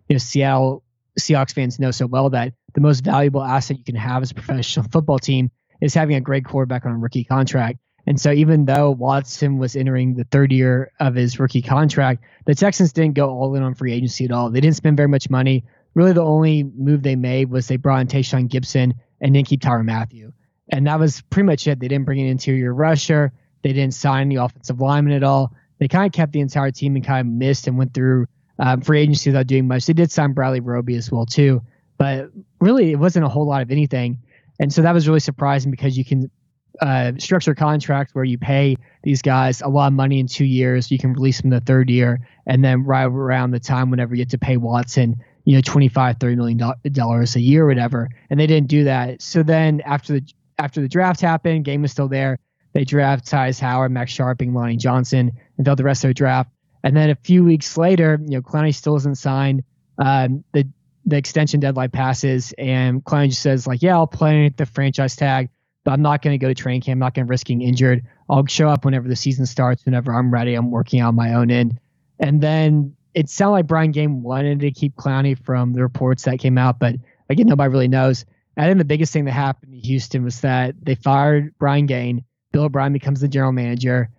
you 0.08 0.16
know, 0.16 0.20
Seattle 0.20 0.84
Seahawks 1.20 1.54
fans 1.54 1.80
know 1.80 1.92
so 1.92 2.06
well 2.06 2.30
that 2.30 2.54
the 2.74 2.82
most 2.82 3.04
valuable 3.04 3.44
asset 3.44 3.78
you 3.78 3.84
can 3.84 3.96
have 3.96 4.22
as 4.22 4.32
a 4.32 4.36
professional 4.36 4.86
football 4.92 5.20
team 5.20 5.52
is 5.82 5.94
having 5.94 6.16
a 6.16 6.22
great 6.22 6.46
quarterback 6.46 6.86
on 6.86 6.92
a 6.92 6.98
rookie 6.98 7.24
contract. 7.24 7.80
And 8.08 8.20
so 8.20 8.32
even 8.32 8.66
though 8.66 8.92
Watson 8.92 9.58
was 9.58 9.76
entering 9.76 10.16
the 10.16 10.24
third 10.24 10.52
year 10.52 10.92
of 11.00 11.16
his 11.16 11.40
rookie 11.40 11.62
contract, 11.62 12.24
the 12.46 12.56
Texans 12.56 12.94
didn't 12.94 13.14
go 13.14 13.30
all 13.30 13.56
in 13.56 13.64
on 13.64 13.76
free 13.76 13.94
agency 13.94 14.26
at 14.26 14.32
all. 14.32 14.50
They 14.50 14.62
didn't 14.62 14.76
spend 14.76 14.98
very 14.98 15.10
much 15.10 15.30
money. 15.30 15.66
Really, 15.94 16.14
the 16.14 16.24
only 16.24 16.64
move 16.64 17.04
they 17.04 17.16
made 17.16 17.50
was 17.50 17.68
they 17.68 17.78
brought 17.78 18.02
in 18.02 18.08
Tashaun 18.08 18.48
Gipson 18.48 18.94
and 19.22 19.34
didn't 19.34 19.48
keep 19.48 19.62
Tyrann 19.62 19.86
Mathieu. 19.86 20.34
And 20.70 20.88
that 20.88 21.00
was 21.00 21.22
pretty 21.30 21.46
much 21.46 21.68
it. 21.68 21.80
They 21.80 21.88
didn't 21.88 22.06
bring 22.06 22.20
an 22.20 22.28
interior 22.28 22.74
rusher. 22.74 23.32
They 23.62 23.74
didn't 23.74 23.94
sign 23.94 24.28
any 24.28 24.36
offensive 24.36 24.82
lineman 24.82 25.14
at 25.14 25.24
all. 25.24 25.54
They 25.80 25.88
kind 25.88 26.06
of 26.06 26.12
kept 26.12 26.32
the 26.32 26.40
entire 26.40 26.72
team 26.72 26.96
and 26.96 27.06
kind 27.06 27.28
of 27.28 27.34
missed 27.34 27.68
and 27.68 27.78
went 27.78 27.94
through 27.94 28.28
um, 28.60 28.82
free 28.82 29.02
agency 29.02 29.30
without 29.30 29.48
doing 29.48 29.68
much. 29.68 29.86
They 29.86 29.94
did 29.94 30.12
sign 30.12 30.34
Bradley 30.34 30.60
Roby 30.60 30.96
as 30.96 31.12
well 31.12 31.26
too, 31.26 31.62
but 31.98 32.30
really 32.60 32.92
it 32.92 32.98
wasn't 32.98 33.26
a 33.26 33.30
whole 33.30 33.48
lot 33.48 33.62
of 33.62 33.72
anything. 33.72 34.20
And 34.60 34.72
so 34.72 34.82
that 34.84 34.94
was 34.94 35.08
really 35.08 35.20
surprising 35.20 35.72
because 35.72 35.98
you 35.98 36.06
can 36.06 36.30
uh, 36.80 37.14
structure 37.18 37.56
contracts 37.56 38.16
where 38.16 38.24
you 38.24 38.38
pay 38.38 38.78
these 39.04 39.22
guys 39.22 39.62
a 39.62 39.68
lot 39.68 39.88
of 39.88 39.94
money 39.94 40.20
in 40.20 40.28
two 40.28 40.46
years. 40.46 40.92
You 40.92 41.00
can 41.00 41.14
release 41.14 41.42
them 41.42 41.50
the 41.50 41.60
third 41.60 41.90
year, 41.90 42.28
and 42.46 42.64
then 42.64 42.84
right 42.84 43.06
around 43.06 43.52
the 43.52 43.60
time 43.60 43.92
whenever 43.92 44.16
you 44.16 44.24
get 44.24 44.32
to 44.32 44.38
pay 44.38 44.58
Watson, 44.58 45.24
you 45.46 45.56
know, 45.56 45.62
25, 45.62 46.18
30 46.20 46.36
million 46.36 46.74
dollars 46.92 47.36
a 47.36 47.42
year 47.42 47.64
or 47.64 47.68
whatever. 47.68 48.10
And 48.30 48.40
they 48.40 48.48
didn't 48.48 48.70
do 48.70 48.84
that. 48.84 49.22
So 49.22 49.44
then 49.44 49.82
after 49.82 50.14
the 50.14 50.34
after 50.60 50.82
the 50.82 50.88
draft 50.88 51.22
happened, 51.22 51.66
Gaine 51.66 51.82
was 51.82 51.92
still 51.92 52.08
there. 52.08 52.38
They 52.74 52.86
draft 52.86 53.26
Tytus 53.26 53.60
Howard, 53.60 53.92
Max 53.92 54.16
Scharping, 54.16 54.54
Lonnie 54.54 54.78
Johnson, 54.78 55.32
and 55.58 55.66
filled 55.66 55.80
the 55.80 55.84
rest 55.84 56.04
of 56.04 56.10
their 56.10 56.14
draft. 56.14 56.52
And 56.84 56.96
then 56.96 57.10
a 57.10 57.16
few 57.16 57.44
weeks 57.44 57.78
later, 57.78 58.20
you 58.22 58.38
know, 58.38 58.42
Clowney 58.42 58.74
still 58.74 58.96
isn't 58.96 59.18
signed. 59.18 59.64
Um, 59.98 60.44
the 60.54 60.68
the 61.06 61.18
extension 61.18 61.60
deadline 61.60 61.90
passes, 61.90 62.54
and 62.60 63.04
Clowney 63.04 63.30
just 63.30 63.42
says 63.42 63.68
like, 63.68 63.82
"Yeah, 63.82 63.96
I'll 63.96 64.08
play 64.08 64.50
the 64.56 64.66
franchise 64.66 65.16
tag, 65.16 65.50
but 65.84 65.92
I'm 65.92 66.02
not 66.02 66.22
going 66.22 66.34
to 66.34 66.38
go 66.38 66.48
to 66.48 66.56
training 66.56 66.82
camp. 66.82 66.96
I'm 66.96 67.00
not 67.00 67.14
going 67.16 67.26
to 67.26 67.30
risk 67.30 67.48
getting 67.48 67.62
injured. 67.62 68.06
I'll 68.30 68.46
show 68.46 68.70
up 68.70 68.86
whenever 68.86 69.08
the 69.08 69.16
season 69.16 69.46
starts, 69.46 69.84
whenever 69.86 70.14
I'm 70.14 70.32
ready. 70.32 70.54
I'm 70.54 70.72
working 70.72 71.02
on 71.02 71.16
my 71.16 71.34
own 71.34 71.52
end." 71.52 71.80
And 72.20 72.40
then 72.40 72.96
it 73.14 73.30
sounded 73.30 73.52
like 73.52 73.68
Brian 73.68 73.92
Gaine 73.92 74.22
wanted 74.22 74.60
to 74.62 74.72
keep 74.72 74.96
Clowney 74.96 75.38
from 75.38 75.74
the 75.74 75.82
reports 75.82 76.24
that 76.24 76.40
came 76.40 76.58
out, 76.58 76.80
but 76.80 76.96
again, 77.30 77.48
nobody 77.48 77.70
really 77.70 77.88
knows. 77.88 78.26
I 78.58 78.66
think 78.66 78.78
the 78.78 78.86
biggest 78.86 79.14
thing 79.14 79.26
that 79.26 79.32
happened 79.32 79.74
in 79.74 79.80
Houston 79.80 80.24
was 80.24 80.42
that 80.42 80.76
they 80.82 80.96
fired 80.96 81.54
Brian 81.58 81.86
Gaine. 81.86 82.24
Bill 82.52 82.64
O'Brien 82.64 82.94
becomes 82.94 83.22
the 83.22 83.28
general 83.28 83.54
manager 83.54 84.10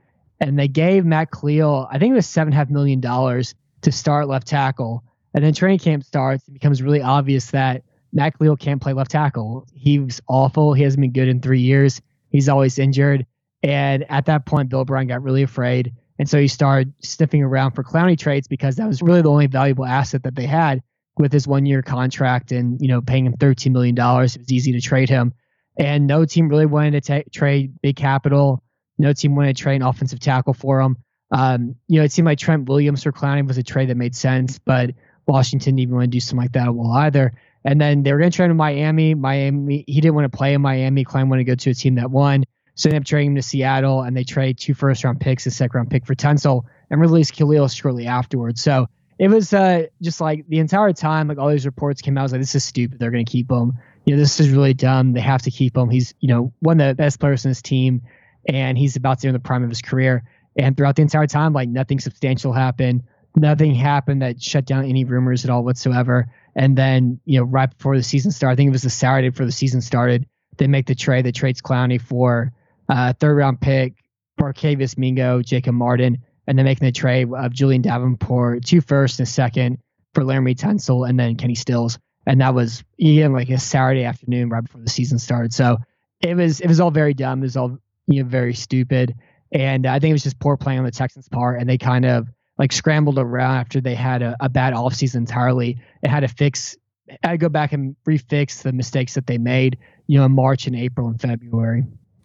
and 0.40 0.58
they 0.58 0.68
gave 0.68 1.04
Matt 1.04 1.30
Kalil, 1.30 1.86
I 1.90 1.98
think 1.98 2.12
it 2.12 2.16
was 2.16 2.26
seven 2.26 2.52
and 2.52 2.54
a 2.54 2.56
half 2.56 2.70
million 2.70 3.00
dollars 3.00 3.54
to 3.82 3.92
start 3.92 4.26
left 4.26 4.46
tackle. 4.46 5.04
And 5.34 5.44
then 5.44 5.54
training 5.54 5.78
camp 5.78 6.04
starts, 6.04 6.48
it 6.48 6.52
becomes 6.52 6.82
really 6.82 7.00
obvious 7.00 7.52
that 7.52 7.84
Matt 8.12 8.36
Kalil 8.36 8.56
can't 8.56 8.80
play 8.82 8.92
left 8.92 9.12
tackle. 9.12 9.66
He's 9.72 10.20
awful. 10.28 10.74
He 10.74 10.82
hasn't 10.82 11.00
been 11.00 11.12
good 11.12 11.28
in 11.28 11.40
three 11.40 11.60
years. 11.60 12.02
He's 12.30 12.48
always 12.48 12.78
injured. 12.78 13.24
And 13.62 14.04
at 14.10 14.26
that 14.26 14.44
point, 14.44 14.68
Bill 14.68 14.80
O'Brien 14.80 15.06
got 15.06 15.22
really 15.22 15.42
afraid. 15.42 15.92
And 16.18 16.28
so 16.28 16.38
he 16.38 16.48
started 16.48 16.92
sniffing 17.02 17.42
around 17.42 17.72
for 17.72 17.82
Clowney 17.82 18.18
trades 18.18 18.48
because 18.48 18.76
that 18.76 18.86
was 18.86 19.02
really 19.02 19.22
the 19.22 19.30
only 19.30 19.46
valuable 19.46 19.84
asset 19.84 20.22
that 20.24 20.34
they 20.34 20.46
had 20.46 20.82
with 21.16 21.32
his 21.32 21.46
one 21.48 21.66
year 21.66 21.82
contract 21.82 22.52
and, 22.52 22.80
you 22.80 22.88
know, 22.88 23.00
paying 23.00 23.26
him 23.26 23.36
$13 23.36 23.72
million. 23.72 23.96
It 23.96 24.22
was 24.22 24.52
easy 24.52 24.72
to 24.72 24.80
trade 24.80 25.08
him. 25.08 25.32
And 25.78 26.06
no 26.06 26.24
team 26.24 26.48
really 26.48 26.66
wanted 26.66 27.02
to 27.04 27.24
trade 27.30 27.80
big 27.82 27.96
capital 27.96 28.62
no 29.02 29.12
team 29.12 29.34
wanted 29.34 29.56
to 29.56 29.62
trade 29.62 29.76
an 29.76 29.82
offensive 29.82 30.20
tackle 30.20 30.54
for 30.54 30.80
him. 30.80 30.96
Um, 31.30 31.76
you 31.88 31.98
know, 31.98 32.04
it 32.04 32.12
seemed 32.12 32.26
like 32.26 32.38
Trent 32.38 32.68
Williams 32.68 33.02
for 33.02 33.12
Clowney 33.12 33.46
was 33.46 33.58
a 33.58 33.62
trade 33.62 33.88
that 33.88 33.96
made 33.96 34.14
sense, 34.14 34.58
but 34.58 34.90
Washington 35.26 35.76
didn't 35.76 35.80
even 35.80 35.94
want 35.96 36.04
to 36.04 36.10
do 36.10 36.20
something 36.20 36.44
like 36.44 36.52
that 36.52 36.74
well 36.74 36.92
either. 36.92 37.32
And 37.64 37.80
then 37.80 38.02
they 38.02 38.12
were 38.12 38.18
going 38.18 38.30
to 38.30 38.36
trade 38.36 38.46
him 38.46 38.52
to 38.52 38.54
Miami. 38.54 39.14
Miami, 39.14 39.84
he 39.86 40.00
didn't 40.00 40.14
want 40.14 40.30
to 40.30 40.36
play 40.36 40.54
in 40.54 40.60
Miami. 40.60 41.04
Klein 41.04 41.28
wanted 41.28 41.44
to 41.44 41.50
go 41.50 41.54
to 41.54 41.70
a 41.70 41.74
team 41.74 41.94
that 41.94 42.10
won. 42.10 42.44
So 42.74 42.88
they 42.88 42.96
ended 42.96 43.04
up 43.04 43.08
trading 43.08 43.30
him 43.32 43.36
to 43.36 43.42
Seattle, 43.42 44.02
and 44.02 44.16
they 44.16 44.24
trade 44.24 44.58
two 44.58 44.74
first 44.74 45.04
round 45.04 45.20
picks, 45.20 45.46
a 45.46 45.50
second 45.50 45.76
round 45.76 45.90
pick 45.90 46.06
for 46.06 46.14
Tunsil, 46.14 46.64
and 46.90 47.00
release 47.00 47.30
Kalil 47.30 47.68
shortly 47.68 48.06
afterwards. 48.06 48.62
So 48.62 48.88
it 49.18 49.28
was 49.28 49.52
uh, 49.52 49.86
just 50.00 50.20
like 50.20 50.46
the 50.48 50.58
entire 50.58 50.92
time, 50.92 51.28
like 51.28 51.38
all 51.38 51.50
these 51.50 51.66
reports 51.66 52.02
came 52.02 52.16
out, 52.16 52.22
I 52.22 52.24
was 52.24 52.32
like, 52.32 52.40
this 52.40 52.54
is 52.54 52.64
stupid. 52.64 52.98
They're 52.98 53.10
going 53.10 53.24
to 53.24 53.30
keep 53.30 53.50
him. 53.50 53.72
You 54.04 54.14
know, 54.14 54.20
this 54.20 54.40
is 54.40 54.50
really 54.50 54.74
dumb. 54.74 55.12
They 55.12 55.20
have 55.20 55.42
to 55.42 55.50
keep 55.50 55.76
him. 55.76 55.90
He's, 55.90 56.14
you 56.20 56.28
know, 56.28 56.52
one 56.60 56.80
of 56.80 56.88
the 56.88 56.94
best 56.94 57.20
players 57.20 57.44
in 57.44 57.50
his 57.50 57.62
team 57.62 58.02
and 58.48 58.76
he's 58.76 58.96
about 58.96 59.20
to 59.20 59.28
enter 59.28 59.38
the 59.38 59.42
prime 59.42 59.62
of 59.62 59.68
his 59.68 59.82
career. 59.82 60.24
And 60.56 60.76
throughout 60.76 60.96
the 60.96 61.02
entire 61.02 61.26
time, 61.26 61.52
like 61.52 61.68
nothing 61.68 62.00
substantial 62.00 62.52
happened. 62.52 63.02
Nothing 63.36 63.74
happened 63.74 64.22
that 64.22 64.42
shut 64.42 64.64
down 64.64 64.84
any 64.84 65.04
rumors 65.04 65.44
at 65.44 65.50
all 65.50 65.64
whatsoever. 65.64 66.26
And 66.54 66.76
then, 66.76 67.20
you 67.24 67.38
know, 67.38 67.44
right 67.44 67.70
before 67.70 67.96
the 67.96 68.02
season 68.02 68.30
started, 68.30 68.52
I 68.52 68.56
think 68.56 68.68
it 68.68 68.72
was 68.72 68.82
the 68.82 68.90
Saturday 68.90 69.30
before 69.30 69.46
the 69.46 69.52
season 69.52 69.80
started, 69.80 70.26
they 70.58 70.66
make 70.66 70.86
the 70.86 70.94
trade 70.94 71.24
that 71.24 71.34
trades 71.34 71.62
Clowney 71.62 72.00
for 72.00 72.52
uh, 72.88 73.12
third 73.14 73.36
round 73.36 73.60
pick, 73.60 73.94
Barkevious 74.40 74.98
Mingo, 74.98 75.42
Jacob 75.42 75.74
Martin, 75.74 76.18
and 76.46 76.58
then 76.58 76.64
making 76.64 76.86
the 76.86 76.92
trade 76.92 77.28
of 77.32 77.52
Julian 77.52 77.82
Davenport, 77.82 78.64
two 78.64 78.80
first 78.80 79.18
and 79.18 79.26
a 79.26 79.30
second 79.30 79.78
for 80.14 80.24
Laremy 80.24 80.56
Tunsil, 80.56 81.08
and 81.08 81.18
then 81.18 81.36
Kenny 81.36 81.54
Stills. 81.54 81.98
And 82.26 82.40
that 82.40 82.54
was 82.54 82.84
again 83.00 83.32
like 83.32 83.50
a 83.50 83.58
Saturday 83.58 84.04
afternoon 84.04 84.48
right 84.48 84.62
before 84.62 84.80
the 84.80 84.90
season 84.90 85.18
started. 85.18 85.52
So 85.52 85.78
it 86.20 86.36
was 86.36 86.60
it 86.60 86.68
was 86.68 86.80
all 86.80 86.90
very 86.90 87.14
dumb. 87.14 87.40
It 87.40 87.42
was 87.42 87.56
all 87.56 87.78
you 88.06 88.22
know, 88.22 88.28
very 88.28 88.54
stupid. 88.54 89.14
And 89.52 89.86
I 89.86 89.98
think 89.98 90.10
it 90.10 90.14
was 90.14 90.22
just 90.22 90.38
poor 90.38 90.56
playing 90.56 90.78
on 90.78 90.84
the 90.84 90.90
Texans' 90.90 91.28
part, 91.28 91.60
and 91.60 91.68
they 91.68 91.78
kind 91.78 92.04
of 92.04 92.28
like 92.58 92.72
scrambled 92.72 93.18
around 93.18 93.56
after 93.56 93.80
they 93.80 93.94
had 93.94 94.22
a, 94.22 94.36
a 94.40 94.48
bad 94.48 94.72
offseason 94.74 95.16
entirely 95.16 95.78
and 96.02 96.12
had 96.12 96.20
to 96.20 96.28
fix, 96.28 96.76
had 97.22 97.32
to 97.32 97.38
go 97.38 97.48
back 97.48 97.72
and 97.72 97.96
refix 98.06 98.62
the 98.62 98.72
mistakes 98.72 99.14
that 99.14 99.26
they 99.26 99.38
made, 99.38 99.78
you 100.06 100.18
know, 100.18 100.24
in 100.24 100.32
March 100.32 100.66
and 100.66 100.76
April 100.76 101.08
and 101.08 101.20
February. 101.20 101.84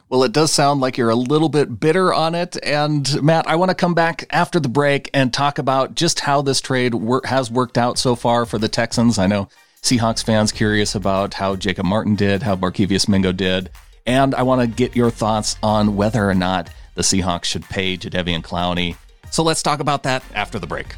Well, 0.10 0.24
it 0.24 0.32
does 0.32 0.54
sound 0.54 0.80
like 0.80 0.98
you're 0.98 1.10
a 1.10 1.16
little 1.16 1.50
bit 1.50 1.82
bitter 1.82 2.14
on 2.14 2.34
it. 2.34 2.58
And 2.64 3.22
Matt, 3.22 3.48
I 3.48 3.56
want 3.56 3.70
to 3.70 3.76
come 3.76 3.94
back 3.94 4.26
after 4.30 4.60
the 4.60 4.70
break 4.70 5.10
and 5.14 5.34
talk 5.34 5.58
about 5.58 5.96
just 5.96 6.22
how 6.22 6.42
this 6.42 6.62
trade 6.62 6.94
wor- 6.94 7.22
has 7.26 7.52
worked 7.52 7.78
out 7.78 7.98
so 7.98 8.16
far 8.16 8.46
for 8.46 8.58
the 8.58 8.70
Texans. 8.70 9.20
I 9.20 9.28
know 9.28 9.50
Seahawks 9.82 10.24
fans 10.24 10.54
curious 10.54 10.96
about 10.96 11.34
how 11.34 11.58
Jacob 11.58 11.86
Martin 11.86 12.16
did, 12.16 12.44
how 12.44 12.56
Barkevious 12.56 13.10
Mingo 13.10 13.34
did. 13.34 13.70
And 14.06 14.34
I 14.34 14.44
want 14.44 14.62
to 14.62 14.68
get 14.68 14.96
your 14.96 15.12
thoughts 15.12 15.58
on 15.62 15.98
whether 15.98 16.30
or 16.30 16.34
not 16.34 16.70
the 16.96 17.02
Seahawks 17.02 17.44
should 17.44 17.66
pay 17.66 17.98
Jadeveon 17.98 18.44
Clowney. 18.44 18.96
So 19.30 19.44
let's 19.44 19.62
talk 19.62 19.82
about 19.82 20.04
that 20.04 20.24
after 20.34 20.58
the 20.58 20.68
break. 20.68 20.96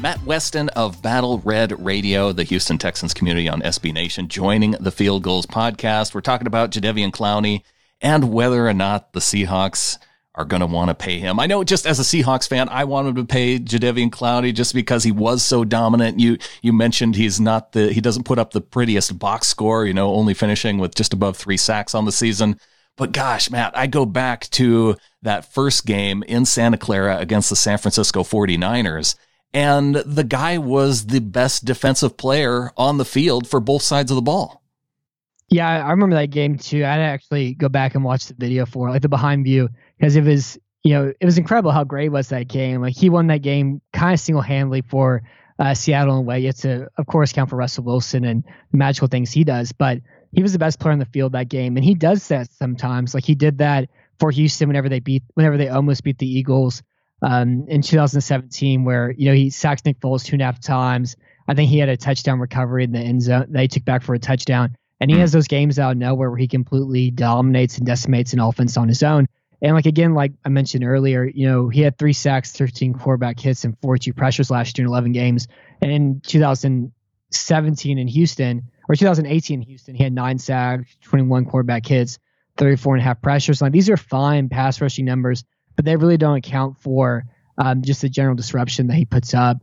Matt 0.00 0.22
Weston 0.24 0.68
of 0.70 1.02
Battle 1.02 1.40
Red 1.44 1.84
Radio, 1.84 2.30
the 2.30 2.44
Houston 2.44 2.78
Texans 2.78 3.12
community 3.12 3.48
on 3.48 3.62
SB 3.62 3.92
Nation, 3.92 4.28
joining 4.28 4.72
the 4.72 4.92
Field 4.92 5.24
Gulls 5.24 5.44
podcast. 5.44 6.14
We're 6.14 6.20
talking 6.20 6.46
about 6.46 6.70
Jadeveon 6.70 7.10
Clowney 7.10 7.62
and 8.00 8.32
whether 8.32 8.68
or 8.68 8.74
not 8.74 9.12
the 9.12 9.18
Seahawks 9.18 9.98
are 10.36 10.44
going 10.44 10.60
to 10.60 10.66
want 10.66 10.88
to 10.90 10.94
pay 10.94 11.18
him. 11.18 11.40
I 11.40 11.46
know 11.46 11.64
just 11.64 11.84
as 11.84 11.98
a 11.98 12.04
Seahawks 12.04 12.48
fan, 12.48 12.68
I 12.68 12.84
wanted 12.84 13.16
to 13.16 13.24
pay 13.24 13.58
Jadeveon 13.58 14.10
Clowney 14.10 14.54
just 14.54 14.72
because 14.72 15.02
he 15.02 15.10
was 15.10 15.42
so 15.42 15.64
dominant. 15.64 16.20
You 16.20 16.38
you 16.62 16.72
mentioned 16.72 17.16
he's 17.16 17.40
not 17.40 17.72
the 17.72 17.92
he 17.92 18.00
doesn't 18.00 18.22
put 18.22 18.38
up 18.38 18.52
the 18.52 18.60
prettiest 18.60 19.18
box 19.18 19.48
score, 19.48 19.84
you 19.84 19.94
know, 19.94 20.14
only 20.14 20.32
finishing 20.32 20.78
with 20.78 20.94
just 20.94 21.12
above 21.12 21.36
3 21.36 21.56
sacks 21.56 21.96
on 21.96 22.04
the 22.04 22.12
season. 22.12 22.60
But 22.96 23.10
gosh, 23.10 23.50
Matt, 23.50 23.76
I 23.76 23.88
go 23.88 24.06
back 24.06 24.48
to 24.50 24.96
that 25.22 25.52
first 25.52 25.86
game 25.86 26.22
in 26.28 26.44
Santa 26.44 26.76
Clara 26.76 27.18
against 27.18 27.50
the 27.50 27.56
San 27.56 27.78
Francisco 27.78 28.22
49ers 28.22 29.16
and 29.54 29.96
the 29.96 30.24
guy 30.24 30.58
was 30.58 31.06
the 31.06 31.20
best 31.20 31.64
defensive 31.64 32.16
player 32.16 32.70
on 32.76 32.98
the 32.98 33.04
field 33.04 33.46
for 33.46 33.60
both 33.60 33.82
sides 33.82 34.10
of 34.10 34.16
the 34.16 34.22
ball. 34.22 34.62
Yeah, 35.48 35.66
I 35.86 35.90
remember 35.90 36.16
that 36.16 36.30
game 36.30 36.58
too. 36.58 36.84
I 36.84 36.88
had 36.90 36.96
to 36.96 37.02
actually 37.02 37.54
go 37.54 37.68
back 37.68 37.94
and 37.94 38.04
watch 38.04 38.26
the 38.26 38.34
video 38.34 38.66
for 38.66 38.90
like 38.90 39.02
the 39.02 39.08
behind 39.08 39.44
view 39.44 39.68
because 39.96 40.14
it 40.14 40.24
was 40.24 40.58
you 40.84 40.92
know 40.92 41.12
it 41.18 41.24
was 41.24 41.38
incredible 41.38 41.70
how 41.70 41.84
great 41.84 42.10
was 42.10 42.28
that 42.28 42.48
game. 42.48 42.82
Like 42.82 42.96
he 42.96 43.08
won 43.08 43.28
that 43.28 43.42
game 43.42 43.80
kind 43.92 44.12
of 44.12 44.20
single 44.20 44.42
handedly 44.42 44.82
for 44.82 45.22
uh, 45.58 45.72
Seattle 45.72 46.14
in 46.14 46.18
a 46.20 46.22
way. 46.22 46.44
Have 46.44 46.56
to 46.56 46.88
of 46.98 47.06
course 47.06 47.32
count 47.32 47.48
for 47.48 47.56
Russell 47.56 47.84
Wilson 47.84 48.24
and 48.24 48.44
the 48.72 48.76
magical 48.76 49.08
things 49.08 49.32
he 49.32 49.42
does, 49.42 49.72
but 49.72 49.98
he 50.32 50.42
was 50.42 50.52
the 50.52 50.58
best 50.58 50.78
player 50.80 50.92
in 50.92 50.98
the 50.98 51.06
field 51.06 51.32
that 51.32 51.48
game, 51.48 51.76
and 51.76 51.84
he 51.84 51.94
does 51.94 52.28
that 52.28 52.52
sometimes. 52.52 53.14
Like 53.14 53.24
he 53.24 53.34
did 53.34 53.58
that 53.58 53.88
for 54.20 54.30
Houston 54.30 54.68
whenever 54.68 54.90
they 54.90 55.00
beat 55.00 55.22
whenever 55.32 55.56
they 55.56 55.68
almost 55.68 56.04
beat 56.04 56.18
the 56.18 56.28
Eagles 56.28 56.82
um, 57.22 57.66
in 57.68 57.82
2017, 57.82 58.84
where 58.84 59.10
you 59.10 59.26
know 59.26 59.34
he 59.34 59.50
sacked 59.50 59.84
Nick 59.84 60.00
Foles 60.00 60.24
two 60.24 60.34
and 60.34 60.42
a 60.42 60.44
half 60.44 60.60
times. 60.60 61.16
I 61.46 61.54
think 61.54 61.70
he 61.70 61.78
had 61.78 61.88
a 61.88 61.96
touchdown 61.96 62.40
recovery 62.40 62.84
in 62.84 62.92
the 62.92 62.98
end 62.98 63.22
zone 63.22 63.46
they 63.48 63.66
took 63.66 63.84
back 63.84 64.02
for 64.02 64.14
a 64.14 64.18
touchdown. 64.18 64.76
And 65.00 65.10
he 65.10 65.16
hmm. 65.16 65.20
has 65.20 65.32
those 65.32 65.48
games 65.48 65.78
out 65.78 65.92
of 65.92 65.96
nowhere 65.96 66.30
where 66.30 66.38
he 66.38 66.48
completely 66.48 67.10
dominates 67.10 67.78
and 67.78 67.86
decimates 67.86 68.32
an 68.32 68.40
offense 68.40 68.76
on 68.76 68.88
his 68.88 69.02
own. 69.02 69.26
And 69.60 69.74
like 69.74 69.86
again, 69.86 70.14
like 70.14 70.32
I 70.44 70.50
mentioned 70.50 70.84
earlier, 70.84 71.24
you 71.24 71.48
know, 71.48 71.68
he 71.68 71.80
had 71.80 71.98
three 71.98 72.12
sacks, 72.12 72.52
13 72.52 72.94
quarterback 72.94 73.40
hits, 73.40 73.64
and 73.64 73.76
42 73.80 74.12
pressures 74.12 74.50
last 74.50 74.78
year 74.78 74.86
in 74.86 74.90
11 74.90 75.12
games. 75.12 75.48
And 75.80 75.90
in 75.90 76.20
2017 76.20 77.98
in 77.98 78.08
Houston, 78.08 78.62
or 78.88 78.94
2018 78.94 79.60
in 79.60 79.66
Houston, 79.66 79.94
he 79.94 80.02
had 80.04 80.12
nine 80.12 80.38
sacks, 80.38 80.96
21 81.02 81.46
quarterback 81.46 81.86
hits, 81.86 82.18
34 82.56 82.96
and 82.96 83.02
a 83.02 83.04
half 83.04 83.20
pressures. 83.20 83.60
Like 83.60 83.72
these 83.72 83.90
are 83.90 83.96
fine 83.96 84.48
pass 84.48 84.80
rushing 84.80 85.04
numbers, 85.04 85.44
but 85.78 85.84
they 85.84 85.94
really 85.94 86.16
don't 86.16 86.38
account 86.38 86.76
for 86.80 87.24
um, 87.56 87.82
just 87.82 88.02
the 88.02 88.08
general 88.08 88.34
disruption 88.34 88.88
that 88.88 88.94
he 88.96 89.04
puts 89.04 89.32
up 89.32 89.58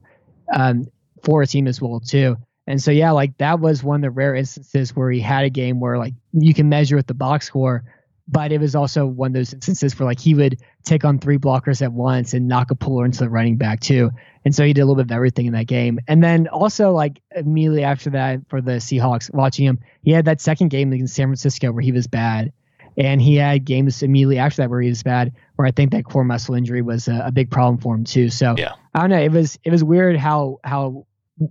um, 0.53 0.85
for 1.25 1.41
a 1.41 1.47
team 1.47 1.67
as 1.67 1.81
well 1.81 1.99
too. 1.99 2.37
And 2.67 2.81
so 2.81 2.89
yeah, 2.89 3.11
like 3.11 3.37
that 3.39 3.59
was 3.59 3.83
one 3.83 3.97
of 3.97 4.01
the 4.01 4.11
rare 4.11 4.33
instances 4.33 4.95
where 4.95 5.11
he 5.11 5.19
had 5.19 5.43
a 5.43 5.49
game 5.49 5.81
where 5.81 5.97
like 5.97 6.13
you 6.31 6.53
can 6.53 6.69
measure 6.69 6.95
with 6.95 7.07
the 7.07 7.13
box 7.13 7.47
score, 7.47 7.83
but 8.29 8.53
it 8.53 8.61
was 8.61 8.75
also 8.75 9.05
one 9.05 9.31
of 9.31 9.33
those 9.33 9.53
instances 9.53 9.99
where 9.99 10.07
like 10.07 10.21
he 10.21 10.33
would 10.33 10.61
take 10.85 11.03
on 11.03 11.19
three 11.19 11.37
blockers 11.37 11.81
at 11.81 11.91
once 11.91 12.33
and 12.33 12.47
knock 12.47 12.71
a 12.71 12.75
puller 12.75 13.03
into 13.03 13.19
the 13.19 13.29
running 13.29 13.57
back 13.57 13.81
too. 13.81 14.09
And 14.45 14.55
so 14.55 14.63
he 14.63 14.71
did 14.71 14.83
a 14.83 14.85
little 14.85 14.95
bit 14.95 15.11
of 15.11 15.11
everything 15.11 15.47
in 15.47 15.53
that 15.53 15.67
game. 15.67 15.99
And 16.07 16.23
then 16.23 16.47
also 16.47 16.91
like 16.91 17.21
immediately 17.35 17.83
after 17.83 18.11
that 18.11 18.39
for 18.47 18.61
the 18.61 18.77
Seahawks, 18.77 19.33
watching 19.33 19.65
him, 19.65 19.79
he 20.01 20.11
had 20.11 20.23
that 20.25 20.39
second 20.39 20.69
game 20.69 20.93
against 20.93 21.13
San 21.13 21.27
Francisco 21.27 21.73
where 21.73 21.83
he 21.83 21.91
was 21.91 22.07
bad. 22.07 22.53
And 22.97 23.21
he 23.21 23.35
had 23.35 23.65
games 23.65 24.01
immediately 24.01 24.37
after 24.37 24.61
that 24.61 24.69
where 24.69 24.81
he 24.81 24.89
was 24.89 25.03
bad, 25.03 25.33
where 25.55 25.67
I 25.67 25.71
think 25.71 25.91
that 25.91 26.05
core 26.05 26.23
muscle 26.23 26.55
injury 26.55 26.81
was 26.81 27.07
a, 27.07 27.23
a 27.25 27.31
big 27.31 27.51
problem 27.51 27.77
for 27.77 27.95
him 27.95 28.05
too. 28.05 28.29
So 28.29 28.55
yeah. 28.57 28.73
I 28.93 29.01
don't 29.01 29.09
know. 29.09 29.19
It 29.19 29.31
was 29.31 29.59
it 29.63 29.71
was 29.71 29.83
weird 29.83 30.17
how 30.17 30.59
how 30.63 31.05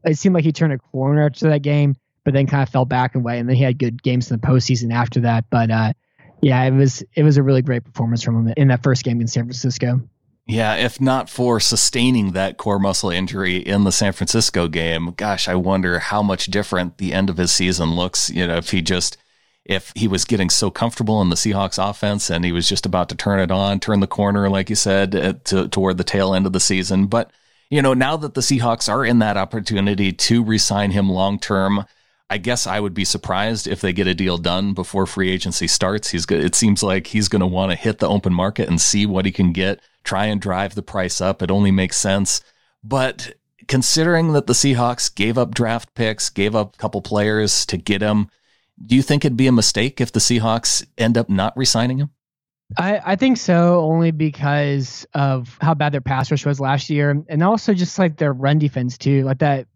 it 0.05 0.17
seemed 0.19 0.35
like 0.35 0.45
he 0.45 0.53
turned 0.53 0.73
a 0.73 0.79
corner 0.79 1.27
after 1.27 1.51
that 1.51 1.63
game, 1.63 1.97
but 2.25 2.33
then 2.33 2.47
kind 2.47 2.63
of 2.63 2.69
fell 2.69 2.87
back 2.87 3.15
and 3.15 3.23
away. 3.23 3.39
And 3.39 3.49
then 3.49 3.57
he 3.57 3.63
had 3.63 3.79
good 3.79 4.03
games 4.03 4.31
in 4.31 4.41
the 4.41 4.47
postseason 4.47 4.93
after 4.93 5.21
that. 5.21 5.45
But 5.51 5.71
uh, 5.71 5.93
yeah, 6.41 6.63
it 6.65 6.73
was 6.73 7.05
it 7.15 7.23
was 7.23 7.37
a 7.37 7.43
really 7.43 7.63
great 7.63 7.85
performance 7.85 8.23
from 8.23 8.47
him 8.47 8.55
in 8.57 8.69
that 8.69 8.83
first 8.83 9.05
game 9.05 9.21
in 9.21 9.29
San 9.29 9.45
Francisco. 9.45 10.01
Yeah, 10.47 10.75
if 10.75 11.01
not 11.01 11.31
for 11.31 11.59
sustaining 11.59 12.33
that 12.33 12.59
core 12.59 12.79
muscle 12.79 13.09
injury 13.09 13.57
in 13.57 13.85
the 13.85 13.93
San 13.93 14.13
Francisco 14.13 14.69
game, 14.69 15.15
gosh, 15.17 15.49
I 15.49 15.55
wonder 15.55 15.99
how 15.99 16.23
much 16.23 16.47
different 16.47 16.99
the 16.99 17.15
end 17.15 17.31
of 17.31 17.39
his 17.39 17.51
season 17.51 17.97
looks. 17.97 18.29
You 18.29 18.47
know, 18.47 18.57
if 18.57 18.71
he 18.71 18.83
just 18.83 19.17
if 19.65 19.93
he 19.95 20.07
was 20.09 20.25
getting 20.25 20.51
so 20.51 20.71
comfortable 20.71 21.23
in 21.23 21.31
the 21.31 21.37
Seahawks 21.37 21.83
offense 21.83 22.31
and 22.31 22.45
he 22.45 22.53
was 22.53 22.69
just 22.69 22.85
about 22.85 23.09
to 23.09 23.15
turn 23.15 23.41
it 23.41 23.51
on, 23.51 23.81
turn 23.81 24.01
the 24.01 24.07
corner, 24.07 24.51
like 24.51 24.69
you 24.69 24.77
said, 24.77 25.15
uh, 25.15 25.33
to, 25.45 25.69
toward 25.69 25.97
the 25.97 26.05
tail 26.05 26.35
end 26.35 26.47
of 26.47 26.53
the 26.53 26.61
season. 26.61 27.07
But 27.07 27.31
you 27.71 27.81
know, 27.81 27.95
now 27.95 28.17
that 28.19 28.35
the 28.35 28.41
Seahawks 28.41 28.93
are 28.93 29.05
in 29.05 29.21
that 29.21 29.37
opportunity 29.37 30.13
to 30.13 30.45
resign 30.45 30.91
him 30.91 31.09
long 31.09 31.39
term, 31.39 31.87
I 32.31 32.39
guess 32.39 32.67
I 32.67 32.81
would 32.81 32.95
be 32.95 33.05
surprised 33.05 33.67
if 33.67 33.81
they 33.81 33.93
get 33.93 34.07
a 34.07 34.15
deal 34.15 34.39
done 34.39 34.75
before 34.75 35.07
free 35.07 35.31
agency 35.31 35.67
starts. 35.67 36.11
He's 36.11 36.27
good. 36.27 36.45
It 36.45 36.55
seems 36.55 36.83
like 36.83 37.07
he's 37.09 37.29
going 37.29 37.41
to 37.41 37.47
want 37.47 37.73
to 37.73 37.77
hit 37.77 37.99
the 37.99 38.09
open 38.09 38.35
market 38.35 38.69
and 38.69 38.81
see 38.81 39.07
what 39.07 39.25
he 39.25 39.33
can 39.33 39.53
get, 39.53 39.81
try 40.05 40.27
and 40.27 40.41
drive 40.41 40.75
the 40.75 40.83
price 40.83 41.21
up. 41.21 41.43
It 41.43 41.51
only 41.51 41.71
makes 41.71 41.97
sense. 41.97 42.43
But 42.83 43.35
considering 43.67 44.33
that 44.33 44.47
the 44.47 44.53
Seahawks 44.53 45.15
gave 45.15 45.39
up 45.39 45.55
draft 45.55 45.95
picks, 45.95 46.31
gave 46.31 46.55
up 46.55 46.75
a 46.75 46.79
couple 46.79 47.03
players 47.03 47.65
to 47.67 47.77
get 47.77 48.03
him, 48.03 48.29
do 48.85 48.97
you 48.97 49.03
think 49.03 49.25
it'd 49.25 49.37
be 49.37 49.47
a 49.47 49.53
mistake 49.53 50.01
if 50.01 50.13
the 50.13 50.21
Seahawks 50.21 50.85
end 50.99 51.17
up 51.17 51.29
not 51.29 51.57
resigning 51.57 51.99
him? 51.99 52.11
I, 52.77 53.01
I 53.05 53.17
think 53.17 53.37
so, 53.37 53.81
only 53.81 54.11
because 54.11 55.07
of 55.15 55.57
how 55.61 55.75
bad 55.75 55.93
their 55.93 56.01
pass 56.01 56.31
rush 56.31 56.45
was 56.45 56.61
last 56.61 56.91
year, 56.91 57.25
and 57.29 57.43
also 57.43 57.75
just 57.75 57.99
like 57.99 58.17
their 58.17 58.33
run 58.33 58.59
defense 58.59 58.99
too. 58.99 59.23
Like 59.25 59.39
that, 59.39 59.67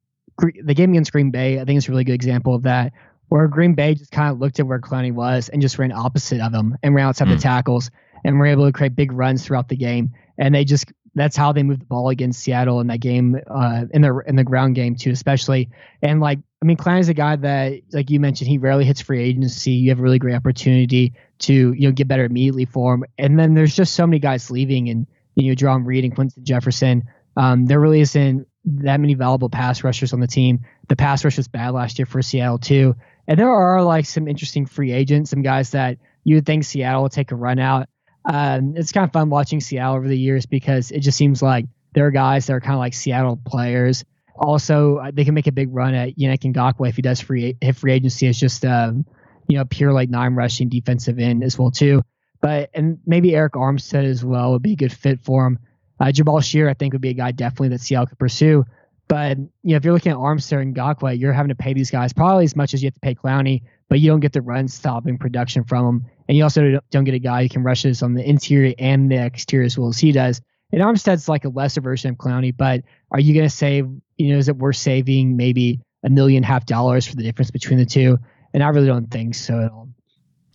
the 0.63 0.75
game 0.75 0.91
against 0.91 1.13
Green 1.13 1.31
Bay, 1.31 1.61
I 1.61 1.65
think 1.65 1.79
it's 1.79 1.89
a 1.89 1.91
really 1.91 2.05
good 2.05 2.15
example 2.15 2.55
of 2.55 2.63
that, 2.63 2.93
where 3.29 3.47
Green 3.47 3.75
Bay 3.75 3.95
just 3.95 4.11
kind 4.11 4.33
of 4.33 4.41
looked 4.41 4.59
at 4.59 4.67
where 4.67 4.81
Clowney 4.81 5.13
was 5.13 5.49
and 5.49 5.63
just 5.63 5.79
ran 5.79 5.93
opposite 5.93 6.41
of 6.41 6.53
him 6.53 6.77
and 6.83 6.95
ran 6.95 7.07
outside 7.07 7.27
mm. 7.27 7.33
the 7.33 7.37
hmm. 7.37 7.43
tackles 7.43 7.91
and 8.25 8.39
were 8.39 8.47
able 8.47 8.67
to 8.67 8.73
create 8.73 8.97
big 8.97 9.13
runs 9.13 9.45
throughout 9.45 9.69
the 9.69 9.77
game. 9.77 10.13
And 10.39 10.55
they 10.55 10.65
just 10.65 10.93
that's 11.15 11.37
how 11.37 11.53
they 11.53 11.63
moved 11.63 11.81
the 11.81 11.87
ball 11.87 12.11
against 12.11 12.41
Seattle 12.41 12.81
in 12.81 12.87
that 12.87 13.01
game, 13.01 13.37
uh, 13.51 13.85
in 13.91 14.03
the 14.03 14.23
in 14.27 14.37
the 14.37 14.45
ground 14.45 14.77
game 14.77 14.95
too, 14.95 15.11
especially. 15.11 15.71
And 16.01 16.21
like, 16.21 16.39
I 16.63 16.67
mean, 16.67 16.77
Klein 16.77 16.99
is 16.99 17.09
a 17.09 17.15
guy 17.15 17.37
that, 17.37 17.81
like 17.93 18.11
you 18.11 18.21
mentioned, 18.21 18.49
he 18.49 18.59
rarely 18.59 18.85
hits 18.85 19.01
free 19.01 19.23
agency. 19.23 19.73
You 19.73 19.91
have 19.91 19.99
a 19.99 20.03
really 20.03 20.19
great 20.19 20.37
opportunity 20.37 21.15
to 21.41 21.73
you 21.73 21.89
know 21.89 21.93
get 21.93 22.09
better 22.09 22.25
immediately 22.25 22.67
for 22.67 22.95
him. 22.95 23.05
And 23.19 23.39
then 23.39 23.55
there's 23.55 23.75
just 23.75 23.95
so 23.95 24.07
many 24.07 24.21
guys 24.21 24.51
leaving, 24.51 24.89
and 24.89 25.07
you 25.35 25.51
know, 25.51 25.55
Jarran 25.55 25.87
Reed 25.87 26.05
and 26.05 26.15
Quinton 26.15 26.45
Jefferson. 26.45 27.05
Um, 27.37 27.67
there 27.67 27.81
really 27.81 28.01
isn't 28.01 28.47
that 28.65 29.01
many 29.01 29.15
valuable 29.15 29.49
pass 29.49 29.85
rushers 29.85 30.13
on 30.13 30.21
the 30.21 30.27
team. 30.27 30.61
The 30.89 30.97
pass 30.97 31.25
rush 31.25 31.37
was 31.37 31.49
bad 31.49 31.71
last 31.71 31.99
year 31.99 32.07
for 32.07 32.23
Seattle 32.23 32.59
too. 32.59 32.97
And 33.27 33.39
there 33.39 33.51
are 33.51 33.83
like 33.83 34.07
some 34.07 34.27
interesting 34.27 34.67
free 34.67 34.93
agents, 34.93 35.31
some 35.31 35.43
guys 35.43 35.71
that 35.71 35.99
you 36.25 36.37
would 36.37 36.47
think 36.47 36.65
Seattle 36.65 37.03
will 37.03 37.09
take 37.09 37.31
a 37.31 37.37
run 37.37 37.59
out. 37.59 37.89
Um, 38.29 38.75
it's 38.77 38.93
kind 38.93 39.05
of 39.05 39.13
fun 39.13 39.31
watching 39.31 39.61
Seattle 39.61 39.97
over 39.97 40.07
the 40.07 40.19
years 40.19 40.45
because 40.45 40.91
it 40.91 41.01
just 41.01 41.17
seems 41.17 41.43
like 41.43 41.65
there 41.95 42.07
are 42.07 42.11
guys 42.11 42.47
that 42.47 42.53
are 42.53 42.61
kind 42.61 42.75
of 42.75 42.79
like 42.79 42.93
Seattle 42.93 43.41
players. 43.45 44.05
Also, 44.39 44.99
uh, 44.99 45.11
they 45.13 45.25
can 45.25 45.35
make 45.35 45.47
a 45.47 45.53
big 45.53 45.69
run 45.73 45.95
at 45.95 46.17
Yannick 46.17 46.41
Ngakoue 46.41 46.89
if 46.89 46.97
he 46.97 47.03
does 47.03 47.21
free 47.21 47.57
if 47.61 47.79
free 47.79 47.93
agency 47.93 48.27
is 48.27 48.39
just 48.39 48.65
um, 48.65 49.05
you 49.49 49.57
know 49.57 49.65
pure 49.65 49.93
like 49.93 50.11
nine 50.11 50.35
rushing 50.35 50.69
defensive 50.69 51.19
end 51.19 51.43
as 51.43 51.59
well 51.59 51.71
too. 51.71 52.03
But 52.41 52.71
and 52.75 52.99
maybe 53.07 53.31
Arik 53.31 53.51
Armstead 53.51 54.05
as 54.05 54.25
well 54.25 54.53
would 54.53 54.63
be 54.63 54.75
a 54.75 54.77
good 54.77 54.93
fit 54.93 55.21
for 55.21 55.47
him. 55.47 55.59
Uh, 55.99 56.07
Jabaal 56.07 56.45
Sheard 56.45 56.69
I 56.69 56.75
think 56.75 56.93
would 56.93 57.03
be 57.03 57.09
a 57.09 57.15
guy 57.15 57.33
definitely 57.33 57.71
that 57.71 57.81
Seattle 57.81 58.07
could 58.07 58.19
pursue. 58.19 58.65
But 59.09 59.39
you 59.39 59.49
know 59.71 59.77
if 59.77 59.85
you're 59.85 59.95
looking 59.95 60.13
at 60.13 60.19
Armstead 60.19 60.61
and 60.61 60.75
Ngakoue, 60.75 61.19
you're 61.19 61.33
having 61.33 61.49
to 61.49 61.55
pay 61.55 61.73
these 61.73 61.91
guys 61.91 62.13
probably 62.13 62.45
as 62.45 62.55
much 62.55 62.75
as 62.75 62.83
you 62.83 62.87
have 62.87 62.95
to 62.95 63.01
pay 63.01 63.15
Clowney, 63.15 63.63
but 63.89 64.01
you 64.01 64.11
don't 64.11 64.21
get 64.21 64.35
the 64.35 64.43
run 64.43 64.69
stopping 64.69 65.19
production 65.19 65.65
from 65.65 65.85
them 65.85 66.11
and 66.29 66.37
you 66.37 66.43
also 66.43 66.79
don't 66.91 67.05
get 67.05 67.15
a 67.15 67.19
guy 67.19 67.43
who 67.43 67.49
can 67.49 67.63
rush 67.63 67.83
this 67.83 68.03
on 68.03 68.15
the 68.15 68.29
interior 68.29 68.75
and 68.79 69.11
the 69.11 69.17
exterior 69.17 69.65
as 69.65 69.79
well 69.79 69.89
as 69.89 69.99
he 69.99 70.13
does. 70.13 70.41
And 70.71 70.83
Armstead's 70.83 71.29
like 71.29 71.47
a 71.47 71.49
lesser 71.49 71.81
version 71.81 72.11
of 72.11 72.17
Clowney, 72.17 72.55
but 72.55 72.83
are 73.11 73.19
you 73.19 73.33
going 73.33 73.49
to 73.49 73.55
save, 73.55 73.89
you 74.19 74.33
know, 74.33 74.39
is 74.39 74.49
it 74.49 74.57
worth 74.57 74.77
saving 74.77 75.37
maybe 75.37 75.81
a 76.05 76.11
million 76.11 76.43
half 76.43 76.67
dollars 76.67 77.07
for 77.07 77.17
the 77.17 77.23
difference 77.23 77.51
between 77.51 77.79
the 77.79 77.87
two? 77.87 78.19
And 78.53 78.63
I 78.63 78.69
really 78.69 78.87
don't 78.87 79.11
think 79.11 79.35
so 79.35 79.59
at 79.61 79.73
all. 79.73 79.89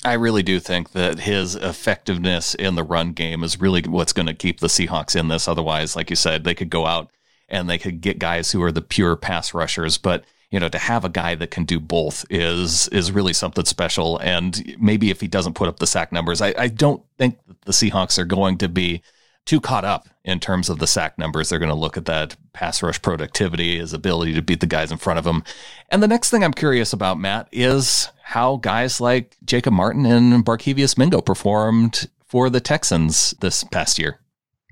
I 0.05 0.13
really 0.13 0.43
do 0.43 0.59
think 0.59 0.91
that 0.91 1.21
his 1.21 1.55
effectiveness 1.55 2.53
in 2.55 2.75
the 2.75 2.83
run 2.83 3.13
game 3.13 3.43
is 3.43 3.59
really 3.59 3.81
what's 3.81 4.13
going 4.13 4.27
to 4.27 4.33
keep 4.33 4.59
the 4.59 4.67
Seahawks 4.67 5.15
in 5.15 5.29
this. 5.29 5.47
Otherwise, 5.47 5.95
like 5.95 6.09
you 6.11 6.15
said, 6.15 6.43
they 6.43 6.53
could 6.53 6.69
go 6.69 6.85
out 6.85 7.09
and 7.53 7.69
they 7.69 7.77
could 7.77 8.01
get 8.01 8.19
guys 8.19 8.51
who 8.51 8.61
are 8.63 8.71
the 8.71 8.81
pure 8.81 9.15
pass 9.15 9.53
rushers, 9.53 9.97
but 9.97 10.25
you 10.49 10.59
know, 10.59 10.69
to 10.69 10.77
have 10.77 11.05
a 11.05 11.09
guy 11.09 11.33
that 11.35 11.51
can 11.51 11.65
do 11.65 11.79
both 11.79 12.25
is 12.29 12.87
is 12.89 13.11
really 13.11 13.33
something 13.33 13.65
special. 13.65 14.17
And 14.19 14.75
maybe 14.79 15.09
if 15.09 15.21
he 15.21 15.27
doesn't 15.27 15.53
put 15.53 15.67
up 15.67 15.79
the 15.79 15.87
sack 15.87 16.11
numbers, 16.11 16.41
I, 16.41 16.53
I 16.57 16.67
don't 16.67 17.01
think 17.17 17.39
the 17.65 17.71
Seahawks 17.71 18.19
are 18.19 18.25
going 18.25 18.57
to 18.59 18.69
be 18.69 19.01
too 19.45 19.59
caught 19.59 19.83
up 19.83 20.07
in 20.23 20.39
terms 20.39 20.69
of 20.69 20.79
the 20.79 20.87
sack 20.87 21.17
numbers. 21.17 21.49
They're 21.49 21.59
going 21.59 21.69
to 21.69 21.75
look 21.75 21.97
at 21.97 22.05
that 22.05 22.35
pass 22.53 22.83
rush 22.83 23.01
productivity, 23.01 23.79
his 23.79 23.93
ability 23.93 24.33
to 24.35 24.41
beat 24.41 24.59
the 24.59 24.67
guys 24.67 24.91
in 24.91 24.97
front 24.97 25.19
of 25.19 25.25
him. 25.25 25.43
And 25.89 26.03
the 26.03 26.07
next 26.07 26.29
thing 26.29 26.43
I'm 26.43 26.53
curious 26.53 26.93
about, 26.93 27.19
Matt, 27.19 27.49
is 27.51 28.09
how 28.21 28.57
guys 28.57 29.01
like 29.01 29.35
Jacob 29.43 29.73
Martin 29.73 30.05
and 30.05 30.45
Barkevious 30.45 30.97
Mingo 30.97 31.19
performed 31.19 32.09
for 32.25 32.49
the 32.49 32.61
Texans 32.61 33.31
this 33.41 33.63
past 33.65 33.99
year. 33.99 34.19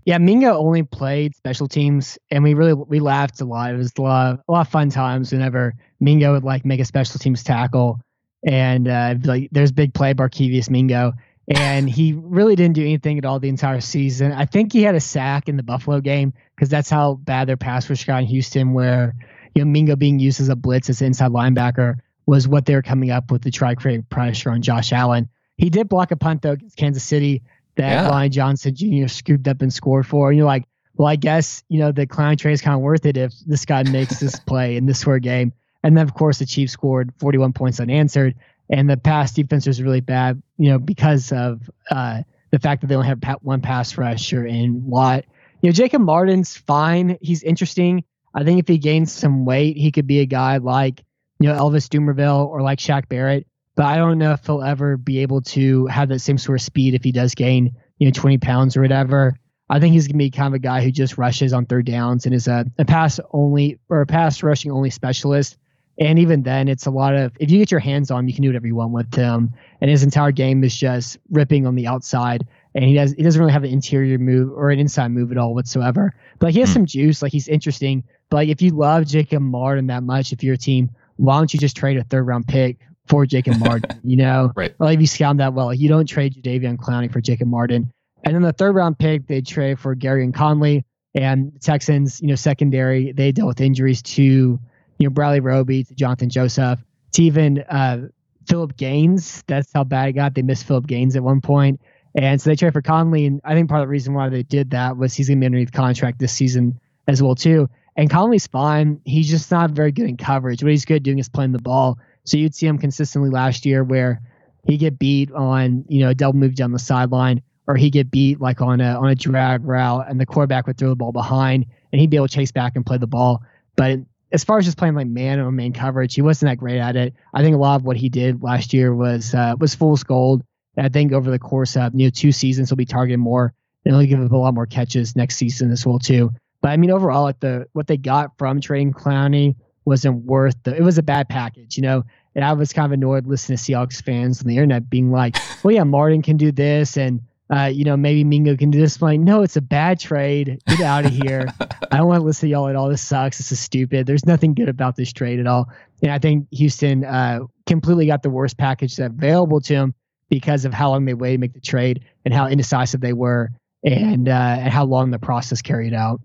Yeah, 0.05 0.17
Mingo 0.17 0.57
only 0.57 0.83
played 0.83 1.35
special 1.35 1.67
teams, 1.67 2.17
and 2.31 2.43
we 2.43 2.53
really 2.53 2.73
we 2.73 2.99
laughed 2.99 3.39
a 3.41 3.45
lot. 3.45 3.73
It 3.73 3.77
was 3.77 3.91
a 3.97 4.01
lot, 4.01 4.39
a 4.47 4.51
lot 4.51 4.61
of 4.61 4.71
fun 4.71 4.89
times 4.89 5.31
whenever 5.31 5.75
Mingo 5.99 6.33
would 6.33 6.43
like 6.43 6.65
make 6.65 6.79
a 6.79 6.85
special 6.85 7.19
teams 7.19 7.43
tackle, 7.43 7.99
and 8.43 8.87
uh, 8.87 9.15
like 9.23 9.49
there's 9.51 9.71
big 9.71 9.93
play 9.93 10.13
Barkevious 10.13 10.69
Mingo, 10.71 11.13
and 11.47 11.87
he 11.87 12.13
really 12.13 12.55
didn't 12.55 12.75
do 12.75 12.81
anything 12.81 13.19
at 13.19 13.25
all 13.25 13.39
the 13.39 13.49
entire 13.49 13.81
season. 13.81 14.31
I 14.31 14.45
think 14.45 14.73
he 14.73 14.81
had 14.81 14.95
a 14.95 14.99
sack 14.99 15.47
in 15.47 15.55
the 15.55 15.63
Buffalo 15.63 16.01
game 16.01 16.33
because 16.55 16.69
that's 16.69 16.89
how 16.89 17.15
bad 17.15 17.47
their 17.47 17.57
pass 17.57 17.87
rush 17.87 18.05
got 18.05 18.23
in 18.23 18.27
Houston, 18.27 18.73
where 18.73 19.13
you 19.53 19.63
know 19.63 19.69
Mingo 19.69 19.95
being 19.95 20.17
used 20.17 20.41
as 20.41 20.49
a 20.49 20.55
blitz 20.55 20.89
as 20.89 21.03
inside 21.03 21.31
linebacker 21.31 21.97
was 22.25 22.47
what 22.47 22.65
they 22.65 22.73
were 22.73 22.81
coming 22.81 23.11
up 23.11 23.29
with 23.29 23.43
to 23.43 23.51
try 23.51 23.75
create 23.75 24.09
pressure 24.09 24.49
on 24.49 24.63
Josh 24.63 24.91
Allen. 24.93 25.29
He 25.57 25.69
did 25.69 25.89
block 25.89 26.11
a 26.11 26.15
punt 26.15 26.41
though 26.41 26.53
against 26.53 26.75
Kansas 26.75 27.03
City 27.03 27.43
that 27.75 27.89
yeah. 27.89 28.07
Brian 28.07 28.31
Johnson 28.31 28.75
Jr. 28.75 29.07
scooped 29.07 29.47
up 29.47 29.61
and 29.61 29.73
scored 29.73 30.07
for. 30.07 30.29
And 30.29 30.37
you're 30.37 30.47
like, 30.47 30.65
well, 30.95 31.07
I 31.07 31.15
guess, 31.15 31.63
you 31.69 31.79
know, 31.79 31.91
the 31.91 32.05
clown 32.05 32.37
trade 32.37 32.53
is 32.53 32.61
kind 32.61 32.75
of 32.75 32.81
worth 32.81 33.05
it 33.05 33.17
if 33.17 33.33
this 33.45 33.65
guy 33.65 33.83
makes 33.83 34.19
this 34.19 34.39
play 34.47 34.77
in 34.77 34.85
this 34.85 34.99
sort 34.99 35.17
of 35.17 35.23
game. 35.23 35.53
And 35.83 35.97
then, 35.97 36.03
of 36.05 36.13
course, 36.13 36.39
the 36.39 36.45
Chiefs 36.45 36.73
scored 36.73 37.13
41 37.19 37.53
points 37.53 37.79
unanswered. 37.79 38.35
And 38.69 38.89
the 38.89 38.97
pass 38.97 39.33
defense 39.33 39.67
was 39.67 39.81
really 39.81 40.01
bad, 40.01 40.41
you 40.57 40.69
know, 40.69 40.79
because 40.79 41.31
of 41.31 41.69
uh, 41.89 42.21
the 42.51 42.59
fact 42.59 42.81
that 42.81 42.87
they 42.87 42.95
only 42.95 43.07
have 43.07 43.19
one 43.41 43.61
pass 43.61 43.97
rusher 43.97 44.45
in 44.45 44.85
Watt. 44.85 45.25
You 45.61 45.69
know, 45.69 45.73
Jacob 45.73 46.01
Martin's 46.01 46.55
fine. 46.55 47.17
He's 47.21 47.43
interesting. 47.43 48.03
I 48.33 48.43
think 48.43 48.59
if 48.59 48.67
he 48.67 48.77
gains 48.77 49.11
some 49.11 49.45
weight, 49.45 49.75
he 49.75 49.91
could 49.91 50.07
be 50.07 50.19
a 50.19 50.25
guy 50.25 50.57
like, 50.57 51.03
you 51.39 51.49
know, 51.49 51.55
Elvis 51.55 51.89
Dumervil 51.89 52.47
or 52.47 52.61
like 52.61 52.79
Shaq 52.79 53.09
Barrett 53.09 53.45
but 53.81 53.87
I 53.87 53.95
don't 53.95 54.19
know 54.19 54.33
if 54.33 54.45
he'll 54.45 54.61
ever 54.61 54.95
be 54.95 55.17
able 55.23 55.41
to 55.41 55.87
have 55.87 56.09
that 56.09 56.19
same 56.19 56.37
sort 56.37 56.59
of 56.59 56.61
speed 56.61 56.93
if 56.93 57.03
he 57.03 57.11
does 57.11 57.33
gain, 57.33 57.75
you 57.97 58.05
know, 58.05 58.11
20 58.11 58.37
pounds 58.37 58.77
or 58.77 58.81
whatever. 58.81 59.39
I 59.71 59.79
think 59.79 59.93
he's 59.93 60.07
gonna 60.07 60.19
be 60.19 60.29
kind 60.29 60.49
of 60.49 60.53
a 60.53 60.59
guy 60.59 60.83
who 60.83 60.91
just 60.91 61.17
rushes 61.17 61.51
on 61.51 61.65
third 61.65 61.87
downs 61.87 62.27
and 62.27 62.35
is 62.35 62.47
a, 62.47 62.63
a 62.77 62.85
pass 62.85 63.19
only 63.31 63.79
or 63.89 64.01
a 64.01 64.05
pass 64.05 64.43
rushing 64.43 64.71
only 64.71 64.91
specialist. 64.91 65.57
And 65.99 66.19
even 66.19 66.43
then, 66.43 66.67
it's 66.67 66.85
a 66.85 66.91
lot 66.91 67.15
of 67.15 67.31
if 67.39 67.49
you 67.49 67.57
get 67.57 67.71
your 67.71 67.79
hands 67.79 68.11
on 68.11 68.19
him, 68.19 68.27
you 68.27 68.35
can 68.35 68.43
do 68.43 68.49
whatever 68.49 68.67
you 68.67 68.75
want 68.75 68.91
with 68.91 69.15
him. 69.15 69.49
And 69.81 69.89
his 69.89 70.03
entire 70.03 70.31
game 70.31 70.63
is 70.63 70.77
just 70.77 71.17
ripping 71.31 71.65
on 71.65 71.73
the 71.73 71.87
outside, 71.87 72.45
and 72.75 72.85
he 72.85 72.93
does 72.93 73.13
he 73.13 73.23
doesn't 73.23 73.41
really 73.41 73.51
have 73.51 73.63
an 73.63 73.71
interior 73.71 74.19
move 74.19 74.51
or 74.51 74.69
an 74.69 74.77
inside 74.77 75.07
move 75.07 75.31
at 75.31 75.39
all 75.39 75.55
whatsoever. 75.55 76.13
But 76.37 76.51
he 76.51 76.59
has 76.59 76.69
mm. 76.69 76.73
some 76.73 76.85
juice, 76.85 77.23
like 77.23 77.31
he's 77.31 77.47
interesting. 77.47 78.03
But 78.29 78.35
like 78.35 78.49
if 78.49 78.61
you 78.61 78.75
love 78.75 79.07
Jacob 79.07 79.41
Martin 79.41 79.87
that 79.87 80.03
much, 80.03 80.33
if 80.33 80.43
you're 80.43 80.53
a 80.53 80.57
team, 80.57 80.91
why 81.15 81.39
don't 81.39 81.51
you 81.51 81.59
just 81.59 81.75
trade 81.75 81.97
a 81.97 82.03
third 82.03 82.27
round 82.27 82.47
pick 82.47 82.77
for 83.11 83.27
Jacob 83.27 83.59
Martin, 83.59 83.99
you 84.03 84.17
know? 84.17 84.51
right. 84.55 84.73
Well, 84.79 84.89
if 84.89 84.99
you 84.99 85.05
scout 85.05 85.37
that 85.37 85.53
well, 85.53 85.71
you 85.73 85.87
don't 85.87 86.07
trade 86.07 86.33
Jadeveon 86.33 86.77
Clowney 86.77 87.11
for 87.11 87.21
Jacob 87.21 87.47
Martin. 87.47 87.91
And 88.23 88.33
then 88.33 88.41
the 88.41 88.53
third 88.53 88.73
round 88.73 88.97
pick, 88.97 89.27
they 89.27 89.41
trade 89.41 89.79
for 89.79 89.95
Gareon 89.95 90.33
Conley 90.33 90.85
and 91.13 91.53
the 91.53 91.59
Texans, 91.59 92.21
you 92.21 92.27
know, 92.27 92.35
secondary, 92.35 93.11
they 93.11 93.31
dealt 93.31 93.49
with 93.49 93.61
injuries 93.61 94.01
to, 94.01 94.59
you 95.01 95.07
know 95.07 95.09
Bradley 95.09 95.39
Roby 95.39 95.83
to 95.83 95.95
Jonathan 95.95 96.29
Joseph 96.29 96.79
to 97.13 97.23
even 97.23 97.59
uh, 97.59 98.07
Philip 98.47 98.77
Gaines. 98.77 99.43
That's 99.47 99.71
how 99.73 99.83
bad 99.83 100.09
it 100.09 100.13
got. 100.13 100.35
They 100.35 100.43
missed 100.43 100.65
Philip 100.65 100.87
Gaines 100.87 101.15
at 101.15 101.23
one 101.23 101.41
point. 101.41 101.81
And 102.13 102.39
so 102.39 102.49
they 102.49 102.55
traded 102.55 102.73
for 102.73 102.81
Conley, 102.81 103.25
and 103.25 103.39
I 103.43 103.53
think 103.53 103.69
part 103.69 103.81
of 103.81 103.87
the 103.87 103.91
reason 103.91 104.13
why 104.13 104.29
they 104.29 104.43
did 104.43 104.71
that 104.71 104.97
was 104.97 105.13
he's 105.13 105.29
going 105.29 105.37
to 105.37 105.41
be 105.41 105.45
underneath 105.45 105.71
contract 105.71 106.19
this 106.19 106.33
season 106.33 106.79
as 107.07 107.23
well 107.23 107.35
too. 107.35 107.69
And 107.95 108.09
Conley's 108.09 108.47
fine. 108.47 109.01
He's 109.05 109.29
just 109.29 109.49
not 109.49 109.71
very 109.71 109.91
good 109.91 110.07
in 110.07 110.17
coverage. 110.17 110.61
What 110.61 110.71
he's 110.71 110.85
good 110.85 111.03
doing 111.03 111.19
is 111.19 111.29
playing 111.29 111.53
the 111.53 111.59
ball. 111.59 111.99
So 112.23 112.37
you'd 112.37 112.55
see 112.55 112.67
him 112.67 112.77
consistently 112.77 113.29
last 113.29 113.65
year 113.65 113.83
where 113.83 114.21
he 114.67 114.77
get 114.77 114.99
beat 114.99 115.31
on 115.31 115.85
you 115.87 116.01
know 116.01 116.09
a 116.09 116.15
double 116.15 116.39
move 116.39 116.55
down 116.55 116.71
the 116.71 116.79
sideline, 116.79 117.41
or 117.67 117.75
he 117.75 117.89
get 117.89 118.11
beat 118.11 118.39
like 118.39 118.61
on 118.61 118.81
a 118.81 118.99
on 118.99 119.09
a 119.09 119.15
drag 119.15 119.65
route, 119.65 120.05
and 120.09 120.19
the 120.19 120.25
quarterback 120.25 120.67
would 120.67 120.77
throw 120.77 120.89
the 120.89 120.95
ball 120.95 121.11
behind, 121.11 121.65
and 121.91 121.99
he'd 121.99 122.09
be 122.09 122.17
able 122.17 122.27
to 122.27 122.33
chase 122.33 122.51
back 122.51 122.75
and 122.75 122.85
play 122.85 122.97
the 122.97 123.07
ball. 123.07 123.43
But 123.75 123.99
as 124.31 124.43
far 124.43 124.57
as 124.57 124.65
just 124.65 124.77
playing 124.77 124.95
like 124.95 125.07
man 125.07 125.39
on 125.39 125.55
man 125.55 125.73
coverage, 125.73 126.15
he 126.15 126.21
wasn't 126.21 126.51
that 126.51 126.57
great 126.57 126.79
at 126.79 126.95
it. 126.95 127.13
I 127.33 127.41
think 127.41 127.55
a 127.55 127.59
lot 127.59 127.75
of 127.75 127.83
what 127.83 127.97
he 127.97 128.09
did 128.09 128.43
last 128.43 128.73
year 128.73 128.93
was 128.93 129.33
uh, 129.33 129.55
was 129.59 129.75
fool's 129.75 130.03
gold. 130.03 130.43
And 130.77 130.85
I 130.85 130.89
think 130.89 131.11
over 131.11 131.29
the 131.29 131.39
course 131.39 131.75
of 131.75 131.93
you 131.95 132.05
know 132.05 132.11
two 132.11 132.31
seasons, 132.31 132.69
he'll 132.69 132.77
be 132.77 132.85
targeted 132.85 133.19
more, 133.19 133.53
and 133.85 133.95
he'll 133.95 134.05
give 134.05 134.23
up 134.23 134.31
a 134.31 134.37
lot 134.37 134.53
more 134.53 134.65
catches 134.65 135.15
next 135.15 135.35
season 135.35 135.71
as 135.71 135.85
well 135.85 135.99
too. 135.99 136.31
But 136.61 136.69
I 136.69 136.77
mean, 136.77 136.91
overall, 136.91 137.23
like 137.23 137.39
the 137.39 137.67
what 137.73 137.87
they 137.87 137.97
got 137.97 138.37
from 138.37 138.61
trading 138.61 138.93
Clowney 138.93 139.55
wasn't 139.85 140.25
worth 140.25 140.55
the. 140.63 140.75
It 140.75 140.83
was 140.83 140.97
a 140.97 141.03
bad 141.03 141.29
package, 141.29 141.77
you 141.77 141.83
know. 141.83 142.03
And 142.33 142.45
I 142.45 142.53
was 142.53 142.71
kind 142.71 142.85
of 142.85 142.91
annoyed 142.93 143.27
listening 143.27 143.57
to 143.57 143.63
Seahawks 143.63 144.01
fans 144.01 144.41
on 144.41 144.47
the 144.47 144.55
internet 144.55 144.89
being 144.89 145.11
like, 145.11 145.37
"Well, 145.63 145.73
yeah, 145.73 145.83
Martin 145.83 146.21
can 146.21 146.37
do 146.37 146.51
this, 146.51 146.97
and 146.97 147.21
uh, 147.53 147.65
you 147.65 147.83
know, 147.83 147.97
maybe 147.97 148.23
Mingo 148.23 148.55
can 148.55 148.71
do 148.71 148.79
this." 148.79 149.01
I'm 149.01 149.05
like, 149.07 149.19
no, 149.19 149.43
it's 149.43 149.57
a 149.57 149.61
bad 149.61 149.99
trade. 149.99 150.61
Get 150.67 150.81
out 150.81 151.05
of 151.05 151.11
here. 151.11 151.47
I 151.91 151.97
don't 151.97 152.07
want 152.07 152.19
to 152.19 152.25
listen 152.25 152.47
to 152.47 152.51
y'all 152.51 152.67
at 152.67 152.75
all. 152.75 152.89
This 152.89 153.01
sucks. 153.01 153.37
This 153.37 153.51
is 153.51 153.59
stupid. 153.59 154.05
There's 154.05 154.25
nothing 154.25 154.53
good 154.53 154.69
about 154.69 154.95
this 154.95 155.11
trade 155.11 155.39
at 155.39 155.47
all. 155.47 155.69
And 156.01 156.11
I 156.11 156.19
think 156.19 156.47
Houston 156.51 157.03
uh, 157.03 157.41
completely 157.65 158.05
got 158.05 158.23
the 158.23 158.29
worst 158.29 158.57
package 158.57 158.97
available 158.99 159.61
to 159.61 159.73
him 159.73 159.93
because 160.29 160.63
of 160.63 160.73
how 160.73 160.89
long 160.89 161.05
they 161.05 161.13
waited 161.13 161.35
to 161.35 161.41
make 161.41 161.53
the 161.53 161.59
trade 161.59 162.05
and 162.23 162.33
how 162.33 162.47
indecisive 162.47 163.01
they 163.01 163.13
were 163.13 163.49
and 163.83 164.29
uh, 164.29 164.57
and 164.59 164.71
how 164.71 164.85
long 164.85 165.11
the 165.11 165.19
process 165.19 165.61
carried 165.61 165.93
out. 165.93 166.21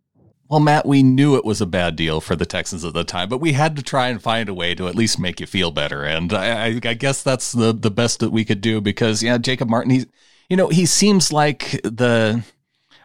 Well, 0.48 0.60
Matt, 0.60 0.86
we 0.86 1.02
knew 1.02 1.34
it 1.34 1.44
was 1.44 1.60
a 1.60 1.66
bad 1.66 1.96
deal 1.96 2.20
for 2.20 2.36
the 2.36 2.46
Texans 2.46 2.84
at 2.84 2.94
the 2.94 3.02
time, 3.02 3.28
but 3.28 3.40
we 3.40 3.52
had 3.52 3.74
to 3.76 3.82
try 3.82 4.08
and 4.08 4.22
find 4.22 4.48
a 4.48 4.54
way 4.54 4.74
to 4.76 4.86
at 4.86 4.94
least 4.94 5.18
make 5.18 5.40
you 5.40 5.46
feel 5.46 5.72
better. 5.72 6.04
And 6.04 6.32
I, 6.32 6.66
I, 6.66 6.94
guess 6.94 7.22
that's 7.22 7.50
the, 7.50 7.72
the 7.72 7.90
best 7.90 8.20
that 8.20 8.30
we 8.30 8.44
could 8.44 8.60
do 8.60 8.80
because, 8.80 9.24
yeah, 9.24 9.38
Jacob 9.38 9.68
Martin, 9.68 9.90
he's, 9.90 10.06
you 10.48 10.56
know, 10.56 10.68
he 10.68 10.86
seems 10.86 11.32
like 11.32 11.80
the. 11.82 12.44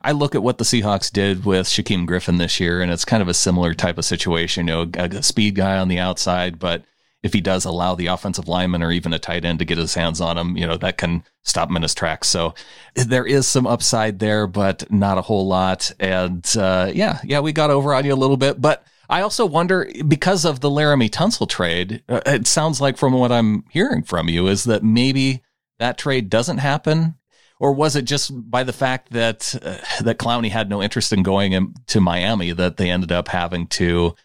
I 0.04 0.14
look 0.14 0.34
at 0.34 0.42
what 0.42 0.58
the 0.58 0.64
Seahawks 0.64 1.12
did 1.12 1.46
with 1.46 1.68
Shaquem 1.68 2.08
Griffin 2.08 2.38
this 2.38 2.60
year, 2.60 2.82
and 2.82 2.92
it's 2.92 3.06
kind 3.06 3.22
of 3.22 3.28
a 3.28 3.36
similar 3.36 3.76
type 3.76 4.00
of 4.00 4.06
situation. 4.06 4.68
You 4.68 4.74
know, 4.74 4.92
a, 4.98 5.06
a 5.18 5.24
speed 5.24 5.54
guy 5.56 5.78
on 5.78 5.90
the 5.90 6.00
outside, 6.00 6.58
but 6.58 6.84
if 7.24 7.34
he 7.34 7.42
does 7.42 7.66
allow 7.66 7.94
the 7.96 8.08
offensive 8.08 8.48
lineman 8.48 8.82
or 8.82 8.92
even 8.92 9.14
a 9.14 9.20
tight 9.20 9.46
end 9.46 9.60
to 9.60 9.66
get 9.66 9.78
his 9.78 9.94
hands 9.94 10.20
on 10.20 10.38
him, 10.38 10.58
you 10.58 10.66
know, 10.66 10.78
that 10.78 10.98
can 10.98 11.24
stop 11.44 11.70
him 11.70 11.76
in 11.76 11.84
his 11.84 11.94
tracks. 11.94 12.28
So 12.28 12.56
there 12.96 13.26
is 13.26 13.48
some 13.48 13.68
upside 13.68 14.20
there, 14.20 14.48
but 14.48 14.92
not 14.92 15.18
a 15.18 15.22
whole 15.22 15.48
lot. 15.48 15.92
And 16.00 16.46
uh, 16.58 16.92
yeah, 16.94 17.20
yeah, 17.24 17.40
we 17.40 17.52
got 17.52 17.70
over 17.70 17.94
on 17.94 18.06
you 18.06 18.14
a 18.14 18.16
little 18.16 18.38
bit, 18.38 18.60
but 18.60 18.86
I 19.10 19.22
also 19.22 19.46
wonder 19.46 19.92
because 20.08 20.46
of 20.46 20.62
the 20.62 20.70
Laremy 20.70 21.10
Tunsil 21.10 21.48
trade, 21.48 22.02
uh, 22.10 22.22
it 22.26 22.48
sounds 22.48 22.80
like 22.80 22.98
from 22.98 23.14
what 23.14 23.32
I'm 23.32 23.66
hearing 23.70 24.04
from 24.04 24.30
you 24.30 24.48
is 24.48 24.64
that 24.64 24.84
maybe 24.84 25.44
that 25.80 25.98
trade 25.98 26.30
doesn't 26.30 26.60
happen. 26.60 27.16
Or 27.60 27.74
was 27.74 27.96
it 27.96 28.06
just 28.06 28.32
by 28.50 28.64
the 28.64 28.74
fact 28.74 29.12
that 29.12 29.54
uh, 29.62 29.78
that 30.04 30.18
Clowney 30.18 30.50
had 30.50 30.70
no 30.70 30.82
interest 30.82 31.14
in 31.14 31.22
going 31.22 31.52
in, 31.52 31.76
to 31.88 32.02
Miami 32.02 32.54
that 32.54 32.78
they 32.78 32.90
ended 32.90 33.12
up 33.12 33.28
having 33.28 33.68
to 33.68 34.16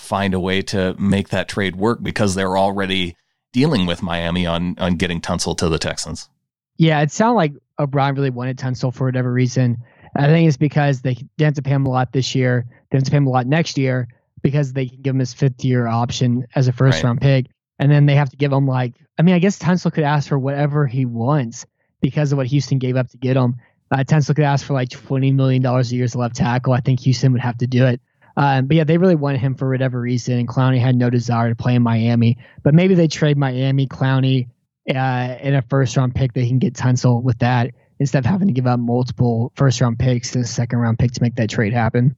find 0.00 0.34
a 0.34 0.40
way 0.40 0.62
to 0.62 0.94
make 0.98 1.28
that 1.28 1.48
trade 1.48 1.76
work 1.76 2.02
because 2.02 2.34
they're 2.34 2.56
already 2.56 3.16
dealing 3.52 3.86
with 3.86 4.02
Miami 4.02 4.46
on 4.46 4.76
on 4.78 4.96
getting 4.96 5.20
Tunsil 5.20 5.56
to 5.58 5.68
the 5.68 5.78
Texans. 5.78 6.28
Yeah, 6.76 7.00
it 7.02 7.10
sounded 7.10 7.34
like 7.34 7.52
O'Brien 7.78 8.14
really 8.14 8.30
wanted 8.30 8.58
Tunsil 8.58 8.94
for 8.94 9.04
whatever 9.06 9.32
reason. 9.32 9.78
I 10.16 10.26
think 10.26 10.48
it's 10.48 10.56
because 10.56 11.02
they 11.02 11.14
didn't 11.14 11.40
have 11.40 11.54
to 11.54 11.62
pay 11.62 11.70
him 11.70 11.86
a 11.86 11.90
lot 11.90 12.12
this 12.12 12.34
year. 12.34 12.66
They 12.90 12.98
have 12.98 13.04
to 13.04 13.10
pay 13.10 13.18
him 13.18 13.26
a 13.26 13.30
lot 13.30 13.46
next 13.46 13.78
year 13.78 14.08
because 14.42 14.72
they 14.72 14.86
can 14.86 15.02
give 15.02 15.14
him 15.14 15.20
his 15.20 15.34
fifth 15.34 15.64
year 15.64 15.86
option 15.86 16.46
as 16.54 16.68
a 16.68 16.72
first 16.72 16.96
right. 16.96 17.04
round 17.04 17.20
pick. 17.20 17.46
And 17.78 17.90
then 17.90 18.06
they 18.06 18.14
have 18.14 18.30
to 18.30 18.36
give 18.36 18.52
him 18.52 18.66
like, 18.66 18.94
I 19.18 19.22
mean, 19.22 19.34
I 19.34 19.38
guess 19.38 19.58
Tunsil 19.58 19.92
could 19.92 20.04
ask 20.04 20.28
for 20.28 20.38
whatever 20.38 20.86
he 20.86 21.04
wants 21.04 21.66
because 22.00 22.32
of 22.32 22.38
what 22.38 22.46
Houston 22.46 22.78
gave 22.78 22.96
up 22.96 23.08
to 23.10 23.18
get 23.18 23.36
him. 23.36 23.56
Uh, 23.90 23.98
Tunsil 23.98 24.34
could 24.34 24.44
ask 24.44 24.64
for 24.64 24.72
like 24.72 24.88
$20 24.88 25.34
million 25.34 25.64
a 25.64 25.82
year 25.82 26.04
as 26.04 26.14
a 26.14 26.18
left 26.18 26.36
tackle. 26.36 26.72
I 26.72 26.80
think 26.80 27.00
Houston 27.00 27.32
would 27.32 27.40
have 27.40 27.58
to 27.58 27.66
do 27.66 27.86
it. 27.86 28.00
Um, 28.40 28.68
but 28.68 28.76
yeah, 28.78 28.84
they 28.84 28.96
really 28.96 29.16
wanted 29.16 29.42
him 29.42 29.54
for 29.54 29.68
whatever 29.68 30.00
reason, 30.00 30.38
and 30.38 30.48
Clowney 30.48 30.80
had 30.80 30.96
no 30.96 31.10
desire 31.10 31.50
to 31.50 31.54
play 31.54 31.74
in 31.74 31.82
Miami. 31.82 32.38
But 32.62 32.72
maybe 32.72 32.94
they 32.94 33.06
trade 33.06 33.36
Miami 33.36 33.86
Clowney 33.86 34.48
uh, 34.88 35.36
in 35.42 35.54
a 35.54 35.60
first 35.68 35.94
round 35.94 36.14
pick. 36.14 36.32
They 36.32 36.48
can 36.48 36.58
get 36.58 36.72
Tunsil 36.72 37.22
with 37.22 37.38
that 37.40 37.72
instead 37.98 38.20
of 38.20 38.24
having 38.24 38.48
to 38.48 38.54
give 38.54 38.66
up 38.66 38.80
multiple 38.80 39.52
first 39.56 39.82
round 39.82 39.98
picks 39.98 40.34
and 40.34 40.42
a 40.42 40.48
second 40.48 40.78
round 40.78 40.98
pick 40.98 41.12
to 41.12 41.22
make 41.22 41.34
that 41.34 41.50
trade 41.50 41.74
happen. 41.74 42.16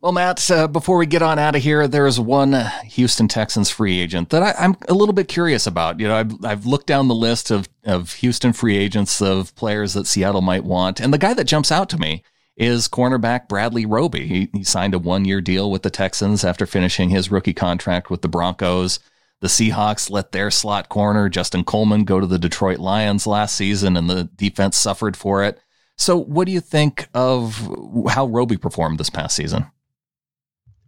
Well, 0.00 0.12
Matt, 0.12 0.48
uh, 0.52 0.68
before 0.68 0.98
we 0.98 1.06
get 1.06 1.20
on 1.20 1.36
out 1.36 1.56
of 1.56 1.62
here, 1.64 1.88
there 1.88 2.06
is 2.06 2.20
one 2.20 2.52
Houston 2.84 3.26
Texans 3.26 3.68
free 3.68 3.98
agent 3.98 4.28
that 4.28 4.44
I, 4.44 4.64
am 4.64 4.76
a 4.88 4.94
little 4.94 5.14
bit 5.14 5.26
curious 5.26 5.66
about. 5.66 5.98
You 5.98 6.06
know, 6.06 6.14
I've, 6.14 6.44
I've 6.44 6.64
looked 6.64 6.86
down 6.86 7.08
the 7.08 7.14
list 7.14 7.50
of, 7.50 7.68
of 7.84 8.12
Houston 8.12 8.52
free 8.52 8.76
agents 8.76 9.20
of 9.20 9.52
players 9.56 9.94
that 9.94 10.06
Seattle 10.06 10.42
might 10.42 10.62
want, 10.62 11.00
and 11.00 11.12
the 11.12 11.18
guy 11.18 11.34
that 11.34 11.44
jumps 11.44 11.72
out 11.72 11.88
to 11.88 11.98
me 11.98 12.22
is 12.56 12.88
cornerback 12.88 13.48
Bradley 13.48 13.84
Roby. 13.84 14.26
He, 14.26 14.48
he 14.52 14.64
signed 14.64 14.94
a 14.94 14.98
one 14.98 15.24
year 15.24 15.40
deal 15.40 15.70
with 15.70 15.82
the 15.82 15.90
Texans 15.90 16.44
after 16.44 16.66
finishing 16.66 17.10
his 17.10 17.30
rookie 17.30 17.52
contract 17.52 18.10
with 18.10 18.22
the 18.22 18.28
Broncos. 18.28 18.98
The 19.40 19.48
Seahawks 19.48 20.10
let 20.10 20.32
their 20.32 20.50
slot 20.50 20.88
corner, 20.88 21.28
Justin 21.28 21.64
Coleman, 21.64 22.04
go 22.04 22.20
to 22.20 22.26
the 22.26 22.38
Detroit 22.38 22.78
Lions 22.78 23.26
last 23.26 23.54
season, 23.54 23.96
and 23.96 24.08
the 24.08 24.24
defense 24.24 24.78
suffered 24.78 25.16
for 25.16 25.44
it. 25.44 25.60
So, 25.98 26.16
what 26.16 26.46
do 26.46 26.52
you 26.52 26.60
think 26.60 27.08
of 27.12 27.70
how 28.08 28.26
Roby 28.26 28.56
performed 28.56 28.98
this 28.98 29.10
past 29.10 29.36
season? 29.36 29.66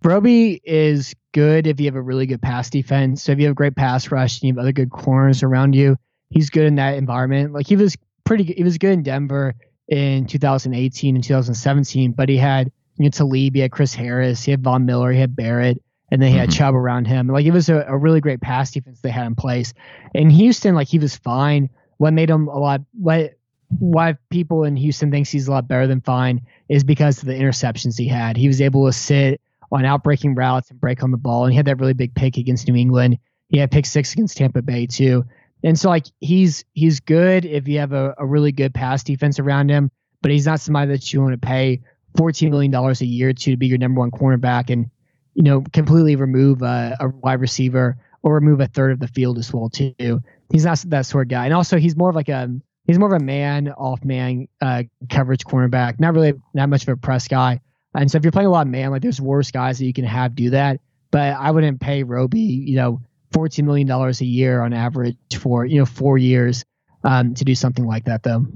Roby 0.03 0.61
is 0.65 1.15
good 1.33 1.67
if 1.67 1.79
you 1.81 1.87
have 1.87 1.95
a 1.95 2.03
really 2.03 2.25
good 2.25 2.41
pass 2.41 2.71
defense. 2.71 3.23
So, 3.23 3.33
if 3.33 3.39
you 3.39 3.45
have 3.45 3.53
a 3.53 3.55
great 3.55 3.77
pass 3.77 4.11
rush 4.11 4.41
and 4.41 4.49
you 4.49 4.55
have 4.55 4.63
other 4.63 4.73
good 4.73 4.91
corners 4.91 5.43
around 5.43 5.75
you, 5.75 5.97
he's 6.31 6.49
good 6.49 6.67
in 6.67 6.77
that 6.77 6.95
environment. 6.95 7.53
Like, 7.53 7.67
he 7.67 7.77
was 7.77 7.97
pretty 8.25 8.45
good. 8.45 8.57
He 8.57 8.65
was 8.65 8.79
good 8.79 8.93
in 8.93 9.03
Denver 9.03 9.55
in 9.89 10.27
2018 10.27 11.15
and 11.15 11.25
2017, 11.25 12.13
but 12.13 12.29
he 12.29 12.37
had 12.37 12.71
you 12.99 13.05
know, 13.05 13.11
Talib, 13.11 13.55
he 13.55 13.61
had 13.61 13.73
Chris 13.73 13.95
Harris, 13.95 14.43
he 14.43 14.51
had 14.51 14.63
Von 14.63 14.85
Miller, 14.85 15.13
he 15.13 15.21
had 15.21 15.35
Barrett, 15.35 15.81
and 16.11 16.21
then 16.21 16.31
he 16.31 16.37
had 16.37 16.49
mm-hmm. 16.49 16.59
Chubb 16.59 16.75
around 16.75 17.07
him. 17.07 17.29
Like 17.29 17.47
it 17.47 17.53
was 17.53 17.69
a, 17.69 17.85
a, 17.87 17.97
really 17.97 18.21
great 18.21 18.41
pass 18.41 18.71
defense 18.71 19.01
they 19.01 19.11
had 19.11 19.27
in 19.27 19.35
place. 19.35 19.75
In 20.15 20.31
Houston, 20.31 20.75
like 20.75 20.89
he 20.89 20.99
was 20.99 21.17
fine. 21.17 21.71
What 21.99 22.13
made 22.13 22.31
him 22.31 22.49
a 22.49 22.59
lot 22.59 22.81
what 22.93 23.35
why 23.79 24.17
people 24.31 24.65
in 24.65 24.77
Houston 24.77 25.11
thinks 25.11 25.31
he's 25.31 25.47
a 25.47 25.51
lot 25.51 25.69
better 25.69 25.87
than 25.87 26.01
fine 26.01 26.41
is 26.69 26.85
because 26.85 27.19
of 27.19 27.27
the 27.27 27.35
interceptions 27.35 27.99
he 27.99 28.09
had. 28.09 28.37
He 28.37 28.49
was 28.49 28.63
able 28.63 28.87
to 28.87 28.93
sit 28.93 29.41
on 29.71 29.85
outbreaking 29.85 30.35
routes 30.35 30.71
and 30.71 30.81
break 30.81 31.03
on 31.03 31.11
the 31.11 31.19
ball, 31.19 31.45
and 31.45 31.53
he 31.53 31.57
had 31.57 31.67
that 31.67 31.79
really 31.79 31.93
big 31.93 32.15
pick 32.15 32.39
against 32.39 32.67
New 32.67 32.77
England. 32.77 33.19
He 33.51 33.59
had 33.59 33.71
pick 33.71 33.85
six 33.85 34.13
against 34.13 34.39
Tampa 34.39 34.63
Bay 34.63 34.87
too. 34.87 35.25
And 35.63 35.79
so 35.79 35.89
like 35.89 36.07
he's 36.21 36.65
he's 36.75 37.01
good 37.01 37.45
if 37.45 37.67
you 37.67 37.79
have 37.81 37.93
a, 37.93 38.15
a 38.19 38.27
really 38.27 38.53
good 38.53 38.75
pass 38.75 39.03
defense 39.03 39.39
around 39.39 39.71
him, 39.71 39.91
but 40.23 40.31
he's 40.31 40.47
not 40.47 40.61
somebody 40.61 40.93
that 40.93 41.13
you 41.13 41.21
want 41.21 41.33
to 41.33 41.47
pay 41.47 41.83
fourteen 42.17 42.51
million 42.51 42.71
dollars 42.71 43.01
a 43.01 43.07
year 43.07 43.33
to, 43.33 43.57
be 43.57 43.67
your 43.67 43.79
number 43.79 44.01
one 44.01 44.11
cornerback 44.11 44.71
and 44.71 44.91
you 45.35 45.43
know 45.43 45.63
completely 45.73 46.17
remove 46.17 46.63
a, 46.63 46.97
a, 47.01 47.09
wide 47.09 47.41
receiver 47.41 47.97
or 48.23 48.35
remove 48.35 48.61
a 48.61 48.67
third 48.67 48.93
of 48.93 49.01
the 49.01 49.09
field 49.09 49.39
as 49.39 49.53
well 49.53 49.69
too. 49.69 50.21
He's 50.53 50.65
not 50.65 50.79
that 50.89 51.07
sort 51.07 51.27
of 51.27 51.31
guy, 51.31 51.45
and 51.45 51.55
also 51.55 51.77
he's 51.79 51.97
more 51.97 52.11
of 52.11 52.17
like 52.17 52.29
a 52.29 52.49
he's 52.87 52.99
more 52.99 53.15
of 53.15 53.21
a 53.21 53.25
man 53.25 53.69
off 53.71 54.05
man 54.05 54.47
uh, 54.61 54.85
coverage 55.11 55.45
cornerback, 55.45 55.99
not 55.99 56.15
really 56.15 56.35
not 56.55 56.69
much 56.69 56.83
of 56.83 56.89
a 56.91 56.97
press 56.97 57.27
guy. 57.27 57.61
And 57.95 58.09
so 58.11 58.19
if 58.19 58.25
you're 58.25 58.33
playing 58.33 58.47
a 58.47 58.51
lot 58.51 58.67
of 58.67 58.71
man, 58.71 58.91
like 58.91 59.03
there's 59.03 59.21
worse 59.21 59.51
guys 59.51 59.79
that 59.79 59.87
you 59.87 59.93
can 59.93 60.05
have 60.05 60.37
do 60.37 60.51
that, 60.51 60.81
but 61.11 61.35
I 61.35 61.51
wouldn't 61.51 61.81
pay 61.81 62.05
Roby, 62.05 62.41
you 62.41 62.77
know 62.77 63.01
$14 63.33 63.65
million 63.65 63.91
a 63.91 64.25
year 64.25 64.63
on 64.63 64.73
average 64.73 65.17
for, 65.39 65.65
you 65.65 65.79
know, 65.79 65.87
four 65.87 66.19
years 66.19 66.65
um, 67.05 67.35
to 67.35 67.45
do 67.45 67.55
something 67.55 67.87
like 67.87 68.05
that, 68.05 68.23
though. 68.23 68.47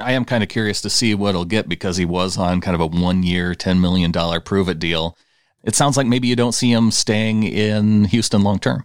I 0.00 0.12
am 0.12 0.24
kind 0.24 0.42
of 0.42 0.48
curious 0.48 0.80
to 0.82 0.90
see 0.90 1.14
what 1.14 1.34
he'll 1.34 1.44
get 1.44 1.68
because 1.68 1.96
he 1.96 2.04
was 2.04 2.36
on 2.36 2.60
kind 2.60 2.74
of 2.74 2.80
a 2.80 2.86
one 2.86 3.22
year, 3.22 3.54
$10 3.54 3.80
million 3.80 4.12
prove 4.42 4.68
it 4.68 4.78
deal. 4.78 5.16
It 5.62 5.74
sounds 5.74 5.96
like 5.96 6.06
maybe 6.06 6.28
you 6.28 6.36
don't 6.36 6.52
see 6.52 6.70
him 6.70 6.90
staying 6.90 7.44
in 7.44 8.04
Houston 8.06 8.42
long 8.42 8.58
term. 8.58 8.84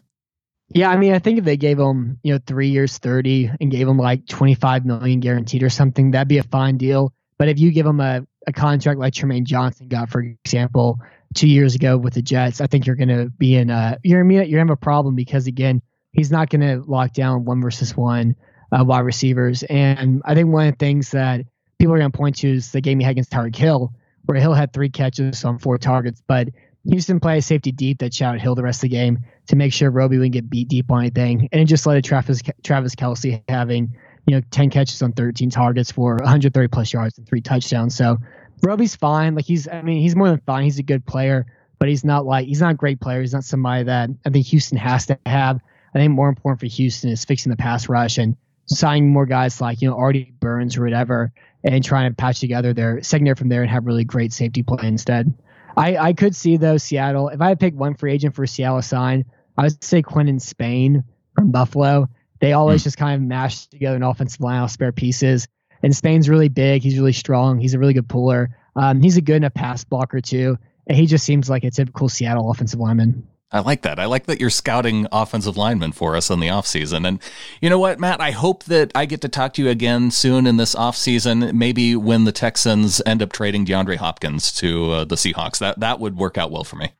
Yeah, 0.69 0.89
I 0.89 0.97
mean, 0.97 1.13
I 1.13 1.19
think 1.19 1.39
if 1.39 1.45
they 1.45 1.57
gave 1.57 1.79
him, 1.79 2.19
you 2.23 2.33
know, 2.33 2.39
three 2.45 2.69
years, 2.69 2.99
30 2.99 3.51
and 3.59 3.71
gave 3.71 3.87
him 3.87 3.97
like 3.97 4.27
25 4.27 4.85
million 4.85 5.19
guaranteed 5.19 5.63
or 5.63 5.69
something, 5.69 6.11
that'd 6.11 6.27
be 6.27 6.37
a 6.37 6.43
fine 6.43 6.77
deal. 6.77 7.11
But 7.39 7.49
if 7.49 7.57
you 7.59 7.71
give 7.71 7.87
him 7.87 7.99
a, 7.99 8.25
a 8.45 8.53
contract 8.53 8.99
like 8.99 9.13
Trumaine 9.13 9.45
Johnson 9.45 9.87
got, 9.87 10.09
for 10.09 10.21
example, 10.21 10.99
two 11.35 11.47
years 11.47 11.75
ago 11.75 11.97
with 11.97 12.13
the 12.13 12.21
Jets, 12.21 12.61
I 12.61 12.67
think 12.67 12.85
you're 12.85 12.95
going 12.95 13.09
to 13.09 13.29
be 13.29 13.55
in 13.55 13.69
a 13.69 13.97
you're 14.03 14.19
you're 14.19 14.43
going 14.43 14.51
to 14.51 14.57
have 14.57 14.69
a 14.69 14.75
problem 14.75 15.15
because 15.15 15.47
again, 15.47 15.81
he's 16.11 16.31
not 16.31 16.49
going 16.49 16.61
to 16.61 16.83
lock 16.89 17.13
down 17.13 17.45
one 17.45 17.61
versus 17.61 17.95
one 17.95 18.35
uh, 18.71 18.83
wide 18.83 18.99
receivers. 18.99 19.63
And 19.63 20.21
I 20.25 20.35
think 20.35 20.49
one 20.49 20.67
of 20.67 20.73
the 20.73 20.77
things 20.77 21.11
that 21.11 21.45
people 21.77 21.93
are 21.93 21.99
going 21.99 22.11
to 22.11 22.17
point 22.17 22.37
to 22.37 22.51
is 22.51 22.71
the 22.71 22.81
game 22.81 22.99
he 22.99 23.05
had 23.05 23.11
against 23.11 23.31
Tyreek 23.31 23.55
Hill, 23.55 23.93
where 24.25 24.39
Hill 24.39 24.53
had 24.53 24.73
three 24.73 24.89
catches 24.89 25.43
on 25.45 25.59
four 25.59 25.77
targets, 25.77 26.21
but 26.25 26.49
Houston 26.85 27.19
play 27.19 27.41
safety 27.41 27.71
deep 27.71 27.99
that 27.99 28.13
shout 28.13 28.39
Hill 28.39 28.55
the 28.55 28.63
rest 28.63 28.79
of 28.79 28.81
the 28.83 28.89
game 28.89 29.19
to 29.47 29.55
make 29.55 29.73
sure 29.73 29.91
Roby 29.91 30.17
wouldn't 30.17 30.33
get 30.33 30.49
beat 30.49 30.67
deep 30.67 30.91
on 30.91 31.01
anything. 31.01 31.49
And 31.51 31.61
it 31.61 31.65
just 31.65 31.85
led 31.85 31.95
to 31.95 32.01
Travis, 32.01 32.41
Travis 32.63 32.95
Kelce 32.95 33.43
having, 33.49 33.95
you 34.25 34.35
know, 34.35 34.41
10 34.51 34.69
catches 34.69 35.01
on 35.01 35.11
13 35.11 35.49
targets 35.49 35.91
for 35.91 36.15
130 36.15 36.67
plus 36.69 36.93
yards 36.93 37.17
and 37.17 37.27
three 37.27 37.41
touchdowns. 37.41 37.95
So 37.95 38.17
Roby's 38.61 38.95
fine. 38.95 39.35
Like 39.35 39.45
he's, 39.45 39.67
I 39.67 39.81
mean, 39.81 40.01
he's 40.01 40.15
more 40.15 40.29
than 40.29 40.41
fine. 40.45 40.63
He's 40.63 40.79
a 40.79 40.83
good 40.83 41.05
player, 41.05 41.45
but 41.77 41.89
he's 41.89 42.03
not 42.03 42.25
like, 42.25 42.47
he's 42.47 42.61
not 42.61 42.71
a 42.71 42.75
great 42.75 42.99
player. 42.99 43.21
He's 43.21 43.33
not 43.33 43.43
somebody 43.43 43.83
that 43.83 44.09
I 44.25 44.29
think 44.29 44.45
Houston 44.47 44.77
has 44.77 45.05
to 45.07 45.19
have. 45.25 45.59
I 45.93 45.99
think 45.99 46.13
more 46.13 46.29
important 46.29 46.59
for 46.59 46.67
Houston 46.67 47.09
is 47.09 47.25
fixing 47.25 47.49
the 47.49 47.57
pass 47.57 47.89
rush 47.89 48.17
and 48.17 48.35
signing 48.65 49.11
more 49.11 49.25
guys 49.25 49.59
like, 49.59 49.81
you 49.81 49.89
know, 49.89 49.97
Artie 49.97 50.33
Burns 50.39 50.77
or 50.77 50.83
whatever 50.83 51.31
and 51.63 51.83
trying 51.83 52.11
to 52.11 52.15
patch 52.15 52.39
together 52.39 52.73
their 52.73 53.01
secondary 53.03 53.35
from 53.35 53.49
there 53.49 53.61
and 53.61 53.71
have 53.71 53.85
really 53.85 54.05
great 54.05 54.31
safety 54.31 54.63
play 54.63 54.87
instead. 54.87 55.33
I, 55.75 55.97
I 55.97 56.13
could 56.13 56.35
see 56.35 56.57
though 56.57 56.77
Seattle. 56.77 57.29
If 57.29 57.41
I 57.41 57.49
had 57.49 57.59
picked 57.59 57.77
one 57.77 57.95
free 57.95 58.13
agent 58.13 58.35
for 58.35 58.45
Seattle 58.45 58.81
sign, 58.81 59.25
I 59.57 59.63
would 59.63 59.83
say 59.83 60.01
Quinton 60.01 60.39
Spain 60.39 61.03
from 61.35 61.51
Buffalo. 61.51 62.09
They 62.39 62.53
always 62.53 62.81
mm. 62.81 62.85
just 62.85 62.97
kind 62.97 63.15
of 63.15 63.27
mash 63.27 63.67
together 63.67 63.95
an 63.95 64.03
offensive 64.03 64.41
line 64.41 64.63
of 64.63 64.71
spare 64.71 64.91
pieces. 64.91 65.47
And 65.83 65.95
Spain's 65.95 66.29
really 66.29 66.49
big. 66.49 66.83
He's 66.83 66.97
really 66.97 67.13
strong. 67.13 67.59
He's 67.59 67.73
a 67.73 67.79
really 67.79 67.93
good 67.93 68.07
puller. 68.07 68.55
Um, 68.75 69.01
he's 69.01 69.17
a 69.17 69.21
good 69.21 69.37
enough 69.37 69.53
pass 69.53 69.83
blocker 69.83 70.21
too. 70.21 70.57
And 70.87 70.97
he 70.97 71.05
just 71.05 71.25
seems 71.25 71.49
like 71.49 71.63
a 71.63 71.71
typical 71.71 72.09
Seattle 72.09 72.49
offensive 72.49 72.79
lineman. 72.79 73.27
I 73.51 73.61
like 73.61 73.81
that. 73.81 73.97
I 73.97 74.05
like 74.05 74.27
that 74.27 74.39
you're 74.39 74.51
scouting 74.51 75.07
offensive 75.11 75.57
linemen 75.57 75.91
for 75.91 76.15
us 76.15 76.29
in 76.29 76.39
the 76.39 76.47
offseason. 76.47 77.07
And 77.07 77.19
you 77.61 77.69
know 77.69 77.79
what, 77.79 77.99
Matt? 77.99 78.21
I 78.21 78.29
hope 78.29 78.65
that 78.65 78.91
I 78.93 79.05
get 79.05 79.21
to 79.21 79.29
talk 79.29 79.53
to 79.55 79.63
you 79.63 79.69
again 79.69 80.11
soon 80.11 80.45
in 80.45 80.57
this 80.57 80.75
offseason, 80.75 81.53
maybe 81.53 81.95
when 81.95 82.25
the 82.25 82.31
Texans 82.31 83.01
end 83.07 83.23
up 83.23 83.31
trading 83.31 83.65
DeAndre 83.65 83.95
Hopkins 83.95 84.51
to 84.53 84.91
uh, 84.91 85.05
the 85.05 85.15
Seahawks. 85.15 85.57
That 85.57 85.79
that 85.79 85.99
would 85.99 86.15
work 86.15 86.37
out 86.37 86.51
well 86.51 86.63
for 86.63 86.75
me. 86.75 86.91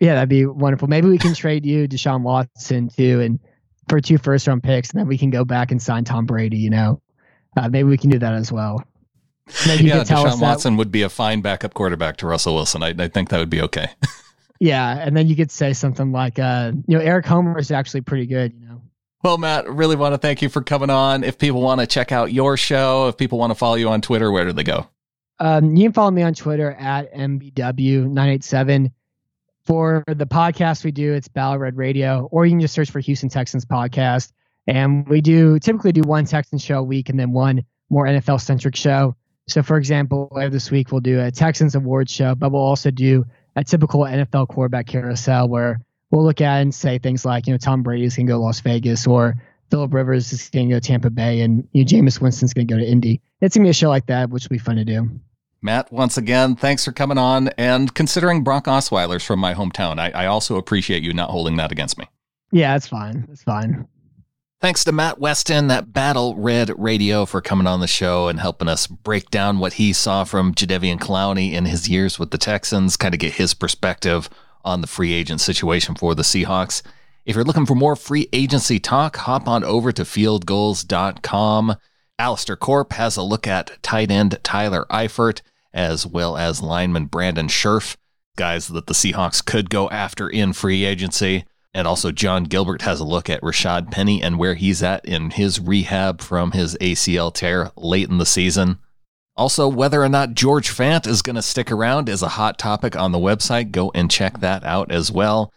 Yeah, 0.00 0.14
that'd 0.14 0.28
be 0.28 0.44
wonderful. 0.44 0.88
Maybe 0.88 1.08
we 1.08 1.18
can 1.18 1.34
trade 1.36 1.64
you 1.64 1.86
Deshaun 1.86 2.22
Watson 2.22 2.88
too 2.88 3.20
and 3.20 3.38
for 3.88 4.00
two 4.00 4.18
first 4.18 4.48
round 4.48 4.64
picks, 4.64 4.90
and 4.90 4.98
then 4.98 5.06
we 5.06 5.18
can 5.18 5.30
go 5.30 5.44
back 5.44 5.70
and 5.70 5.80
sign 5.80 6.02
Tom 6.02 6.26
Brady, 6.26 6.58
you 6.58 6.70
know. 6.70 7.00
Uh, 7.56 7.68
maybe 7.68 7.88
we 7.88 7.98
can 7.98 8.10
do 8.10 8.18
that 8.18 8.32
as 8.32 8.50
well. 8.50 8.84
Maybe 9.66 9.84
yeah, 9.84 10.04
Deshaun 10.04 10.40
Watson 10.40 10.76
would 10.76 10.90
be 10.90 11.02
a 11.02 11.08
fine 11.08 11.40
backup 11.40 11.74
quarterback 11.74 12.16
to 12.18 12.26
Russell 12.26 12.54
Wilson. 12.54 12.82
I, 12.82 12.94
I 12.98 13.08
think 13.08 13.28
that 13.30 13.38
would 13.38 13.50
be 13.50 13.60
okay. 13.62 13.88
Yeah, 14.62 14.96
and 14.96 15.16
then 15.16 15.26
you 15.26 15.34
could 15.34 15.50
say 15.50 15.72
something 15.72 16.12
like, 16.12 16.38
uh, 16.38 16.70
you 16.86 16.96
know, 16.96 17.02
Eric 17.02 17.26
Homer 17.26 17.58
is 17.58 17.72
actually 17.72 18.02
pretty 18.02 18.26
good, 18.26 18.52
you 18.54 18.64
know. 18.64 18.80
Well, 19.24 19.36
Matt, 19.36 19.68
really 19.68 19.96
want 19.96 20.14
to 20.14 20.18
thank 20.18 20.40
you 20.40 20.48
for 20.48 20.62
coming 20.62 20.88
on. 20.88 21.24
If 21.24 21.36
people 21.36 21.60
want 21.60 21.80
to 21.80 21.86
check 21.88 22.12
out 22.12 22.32
your 22.32 22.56
show, 22.56 23.08
if 23.08 23.16
people 23.16 23.38
want 23.38 23.50
to 23.50 23.56
follow 23.56 23.74
you 23.74 23.88
on 23.88 24.00
Twitter, 24.00 24.30
where 24.30 24.44
do 24.44 24.52
they 24.52 24.62
go? 24.62 24.88
Um, 25.40 25.74
you 25.74 25.86
can 25.86 25.92
follow 25.92 26.12
me 26.12 26.22
on 26.22 26.32
Twitter 26.32 26.70
at 26.78 27.12
MBW987. 27.12 28.92
For 29.64 30.04
the 30.06 30.26
podcast 30.26 30.84
we 30.84 30.92
do, 30.92 31.12
it's 31.12 31.26
Battle 31.26 31.58
Red 31.58 31.76
Radio, 31.76 32.28
or 32.30 32.46
you 32.46 32.52
can 32.52 32.60
just 32.60 32.74
search 32.74 32.92
for 32.92 33.00
Houston 33.00 33.28
Texans 33.30 33.64
podcast. 33.64 34.30
And 34.66 35.08
we 35.08 35.20
do 35.20 35.58
typically 35.58 35.92
do 35.92 36.02
one 36.02 36.24
Texans 36.24 36.62
show 36.62 36.78
a 36.78 36.82
week 36.82 37.08
and 37.08 37.18
then 37.18 37.32
one 37.32 37.64
more 37.90 38.06
NFL 38.06 38.40
centric 38.40 38.76
show. 38.76 39.16
So, 39.48 39.62
for 39.62 39.76
example, 39.76 40.28
later 40.30 40.50
this 40.50 40.70
week, 40.70 40.92
we'll 40.92 41.00
do 41.00 41.20
a 41.20 41.30
Texans 41.30 41.74
Awards 41.74 42.12
show, 42.12 42.34
but 42.34 42.52
we'll 42.52 42.62
also 42.62 42.90
do 42.90 43.24
a 43.56 43.64
typical 43.64 44.00
NFL 44.00 44.48
quarterback 44.48 44.86
carousel 44.86 45.48
where 45.48 45.80
we'll 46.10 46.24
look 46.24 46.40
at 46.40 46.62
and 46.62 46.74
say 46.74 46.98
things 46.98 47.24
like, 47.24 47.46
you 47.46 47.52
know, 47.52 47.58
Tom 47.58 47.82
Brady's 47.82 48.16
going 48.16 48.26
to 48.26 48.32
go 48.32 48.36
to 48.38 48.42
Las 48.42 48.60
Vegas 48.60 49.06
or 49.06 49.34
Philip 49.70 49.92
Rivers 49.92 50.32
is 50.32 50.48
going 50.50 50.68
to 50.68 50.74
go 50.74 50.80
to 50.80 50.86
Tampa 50.86 51.10
Bay 51.10 51.40
and 51.40 51.66
you 51.72 51.82
know, 51.82 51.88
Jameis 51.88 52.20
Winston's 52.20 52.54
going 52.54 52.68
to 52.68 52.74
go 52.74 52.78
to 52.78 52.86
Indy. 52.86 53.20
It's 53.40 53.56
going 53.56 53.64
to 53.64 53.66
be 53.66 53.70
a 53.70 53.74
show 53.74 53.88
like 53.88 54.06
that, 54.06 54.30
which 54.30 54.44
will 54.44 54.54
be 54.54 54.58
fun 54.58 54.76
to 54.76 54.84
do. 54.84 55.08
Matt, 55.60 55.92
once 55.92 56.16
again, 56.16 56.56
thanks 56.56 56.84
for 56.84 56.92
coming 56.92 57.18
on 57.18 57.48
and 57.56 57.94
considering 57.94 58.42
Brock 58.42 58.64
Osweiler's 58.64 59.24
from 59.24 59.38
my 59.38 59.54
hometown. 59.54 59.98
I, 59.98 60.10
I 60.10 60.26
also 60.26 60.56
appreciate 60.56 61.02
you 61.02 61.12
not 61.12 61.30
holding 61.30 61.56
that 61.56 61.72
against 61.72 61.98
me. 61.98 62.06
Yeah, 62.50 62.76
it's 62.76 62.88
fine. 62.88 63.26
It's 63.30 63.42
fine. 63.42 63.88
Thanks 64.62 64.84
to 64.84 64.92
Matt 64.92 65.18
Weston, 65.18 65.66
that 65.66 65.92
Battle 65.92 66.36
Red 66.36 66.70
Radio, 66.78 67.26
for 67.26 67.40
coming 67.40 67.66
on 67.66 67.80
the 67.80 67.88
show 67.88 68.28
and 68.28 68.38
helping 68.38 68.68
us 68.68 68.86
break 68.86 69.28
down 69.28 69.58
what 69.58 69.72
he 69.72 69.92
saw 69.92 70.22
from 70.22 70.54
Jadeveon 70.54 71.00
Clowney 71.00 71.52
in 71.52 71.64
his 71.64 71.88
years 71.88 72.16
with 72.16 72.30
the 72.30 72.38
Texans, 72.38 72.96
kind 72.96 73.12
of 73.12 73.18
get 73.18 73.32
his 73.32 73.54
perspective 73.54 74.30
on 74.64 74.80
the 74.80 74.86
free 74.86 75.14
agent 75.14 75.40
situation 75.40 75.96
for 75.96 76.14
the 76.14 76.22
Seahawks. 76.22 76.80
If 77.26 77.34
you're 77.34 77.44
looking 77.44 77.66
for 77.66 77.74
more 77.74 77.96
free 77.96 78.28
agency 78.32 78.78
talk, 78.78 79.16
hop 79.16 79.48
on 79.48 79.64
over 79.64 79.90
to 79.90 80.04
fieldgulls.com. 80.04 81.74
Alistair 82.20 82.54
Corp 82.56 82.92
has 82.92 83.16
a 83.16 83.22
look 83.24 83.48
at 83.48 83.82
tight 83.82 84.12
end 84.12 84.38
Tyler 84.44 84.86
Eifert, 84.88 85.40
as 85.74 86.06
well 86.06 86.36
as 86.36 86.62
lineman 86.62 87.06
Brandon 87.06 87.48
Scherff, 87.48 87.96
guys 88.36 88.68
that 88.68 88.86
the 88.86 88.94
Seahawks 88.94 89.44
could 89.44 89.70
go 89.70 89.90
after 89.90 90.28
in 90.28 90.52
free 90.52 90.84
agency. 90.84 91.46
And 91.74 91.86
also, 91.88 92.12
John 92.12 92.44
Gilbert 92.44 92.82
has 92.82 93.00
a 93.00 93.04
look 93.04 93.30
at 93.30 93.40
Rashad 93.40 93.90
Penny 93.90 94.22
and 94.22 94.38
where 94.38 94.54
he's 94.54 94.82
at 94.82 95.04
in 95.04 95.30
his 95.30 95.58
rehab 95.58 96.20
from 96.20 96.52
his 96.52 96.76
ACL 96.76 97.32
tear 97.32 97.70
late 97.76 98.10
in 98.10 98.18
the 98.18 98.26
season. 98.26 98.78
Also, 99.36 99.66
whether 99.66 100.02
or 100.02 100.08
not 100.10 100.34
George 100.34 100.68
Fant 100.68 101.06
is 101.06 101.22
going 101.22 101.36
to 101.36 101.42
stick 101.42 101.72
around 101.72 102.08
is 102.08 102.22
a 102.22 102.28
hot 102.28 102.58
topic 102.58 102.94
on 102.94 103.12
the 103.12 103.18
website. 103.18 103.70
Go 103.70 103.90
and 103.94 104.10
check 104.10 104.40
that 104.40 104.62
out 104.64 104.92
as 104.92 105.10
well. 105.10 105.52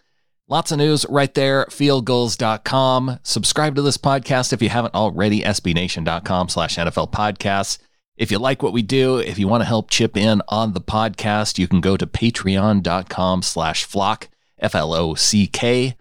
Lots 0.47 0.71
of 0.71 0.78
news 0.78 1.06
right 1.10 1.34
there, 1.34 1.65
fieldgulls.com. 1.65 3.19
Subscribe 3.23 3.75
to 3.75 3.82
this 3.82 3.97
podcast 3.97 4.54
if 4.54 4.62
you 4.62 4.69
haven't 4.69 4.93
already, 4.93 5.41
sbnation.com 5.41 6.49
slash 6.49 6.78
NFL 6.78 7.12
podcasts. 7.12 7.80
If 8.15 8.32
you 8.32 8.39
like 8.39 8.63
what 8.63 8.71
we 8.71 8.82
do, 8.82 9.17
if 9.17 9.38
you 9.38 9.47
want 9.49 9.62
to 9.62 9.67
help 9.67 9.89
chip 9.89 10.15
in 10.15 10.41
on 10.47 10.71
the 10.71 10.82
podcast, 10.82 11.58
you 11.58 11.67
can 11.67 11.82
go 11.82 11.97
to 11.97 12.08
patreon.com 12.08 13.41
slash 13.41 13.84
flock, 13.84 14.30
F-L-O-C-K. 14.60 15.95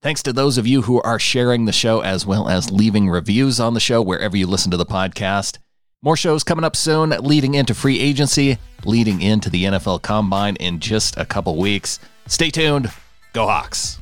Thanks 0.00 0.22
to 0.22 0.32
those 0.32 0.58
of 0.58 0.66
you 0.66 0.82
who 0.82 1.02
are 1.02 1.18
sharing 1.18 1.64
the 1.64 1.72
show 1.72 2.00
as 2.02 2.24
well 2.24 2.48
as 2.48 2.70
leaving 2.70 3.08
reviews 3.08 3.58
on 3.58 3.74
the 3.74 3.80
show 3.80 4.00
wherever 4.00 4.36
you 4.36 4.46
listen 4.46 4.70
to 4.70 4.76
the 4.76 4.86
podcast. 4.86 5.58
More 6.02 6.16
shows 6.16 6.44
coming 6.44 6.64
up 6.64 6.76
soon, 6.76 7.10
leading 7.10 7.54
into 7.54 7.74
free 7.74 7.98
agency, 7.98 8.58
leading 8.84 9.20
into 9.20 9.50
the 9.50 9.64
NFL 9.64 10.02
Combine 10.02 10.54
in 10.56 10.78
just 10.78 11.16
a 11.16 11.24
couple 11.24 11.56
weeks. 11.56 11.98
Stay 12.28 12.48
tuned. 12.48 12.92
Go 13.32 13.46
Hawks. 13.46 13.98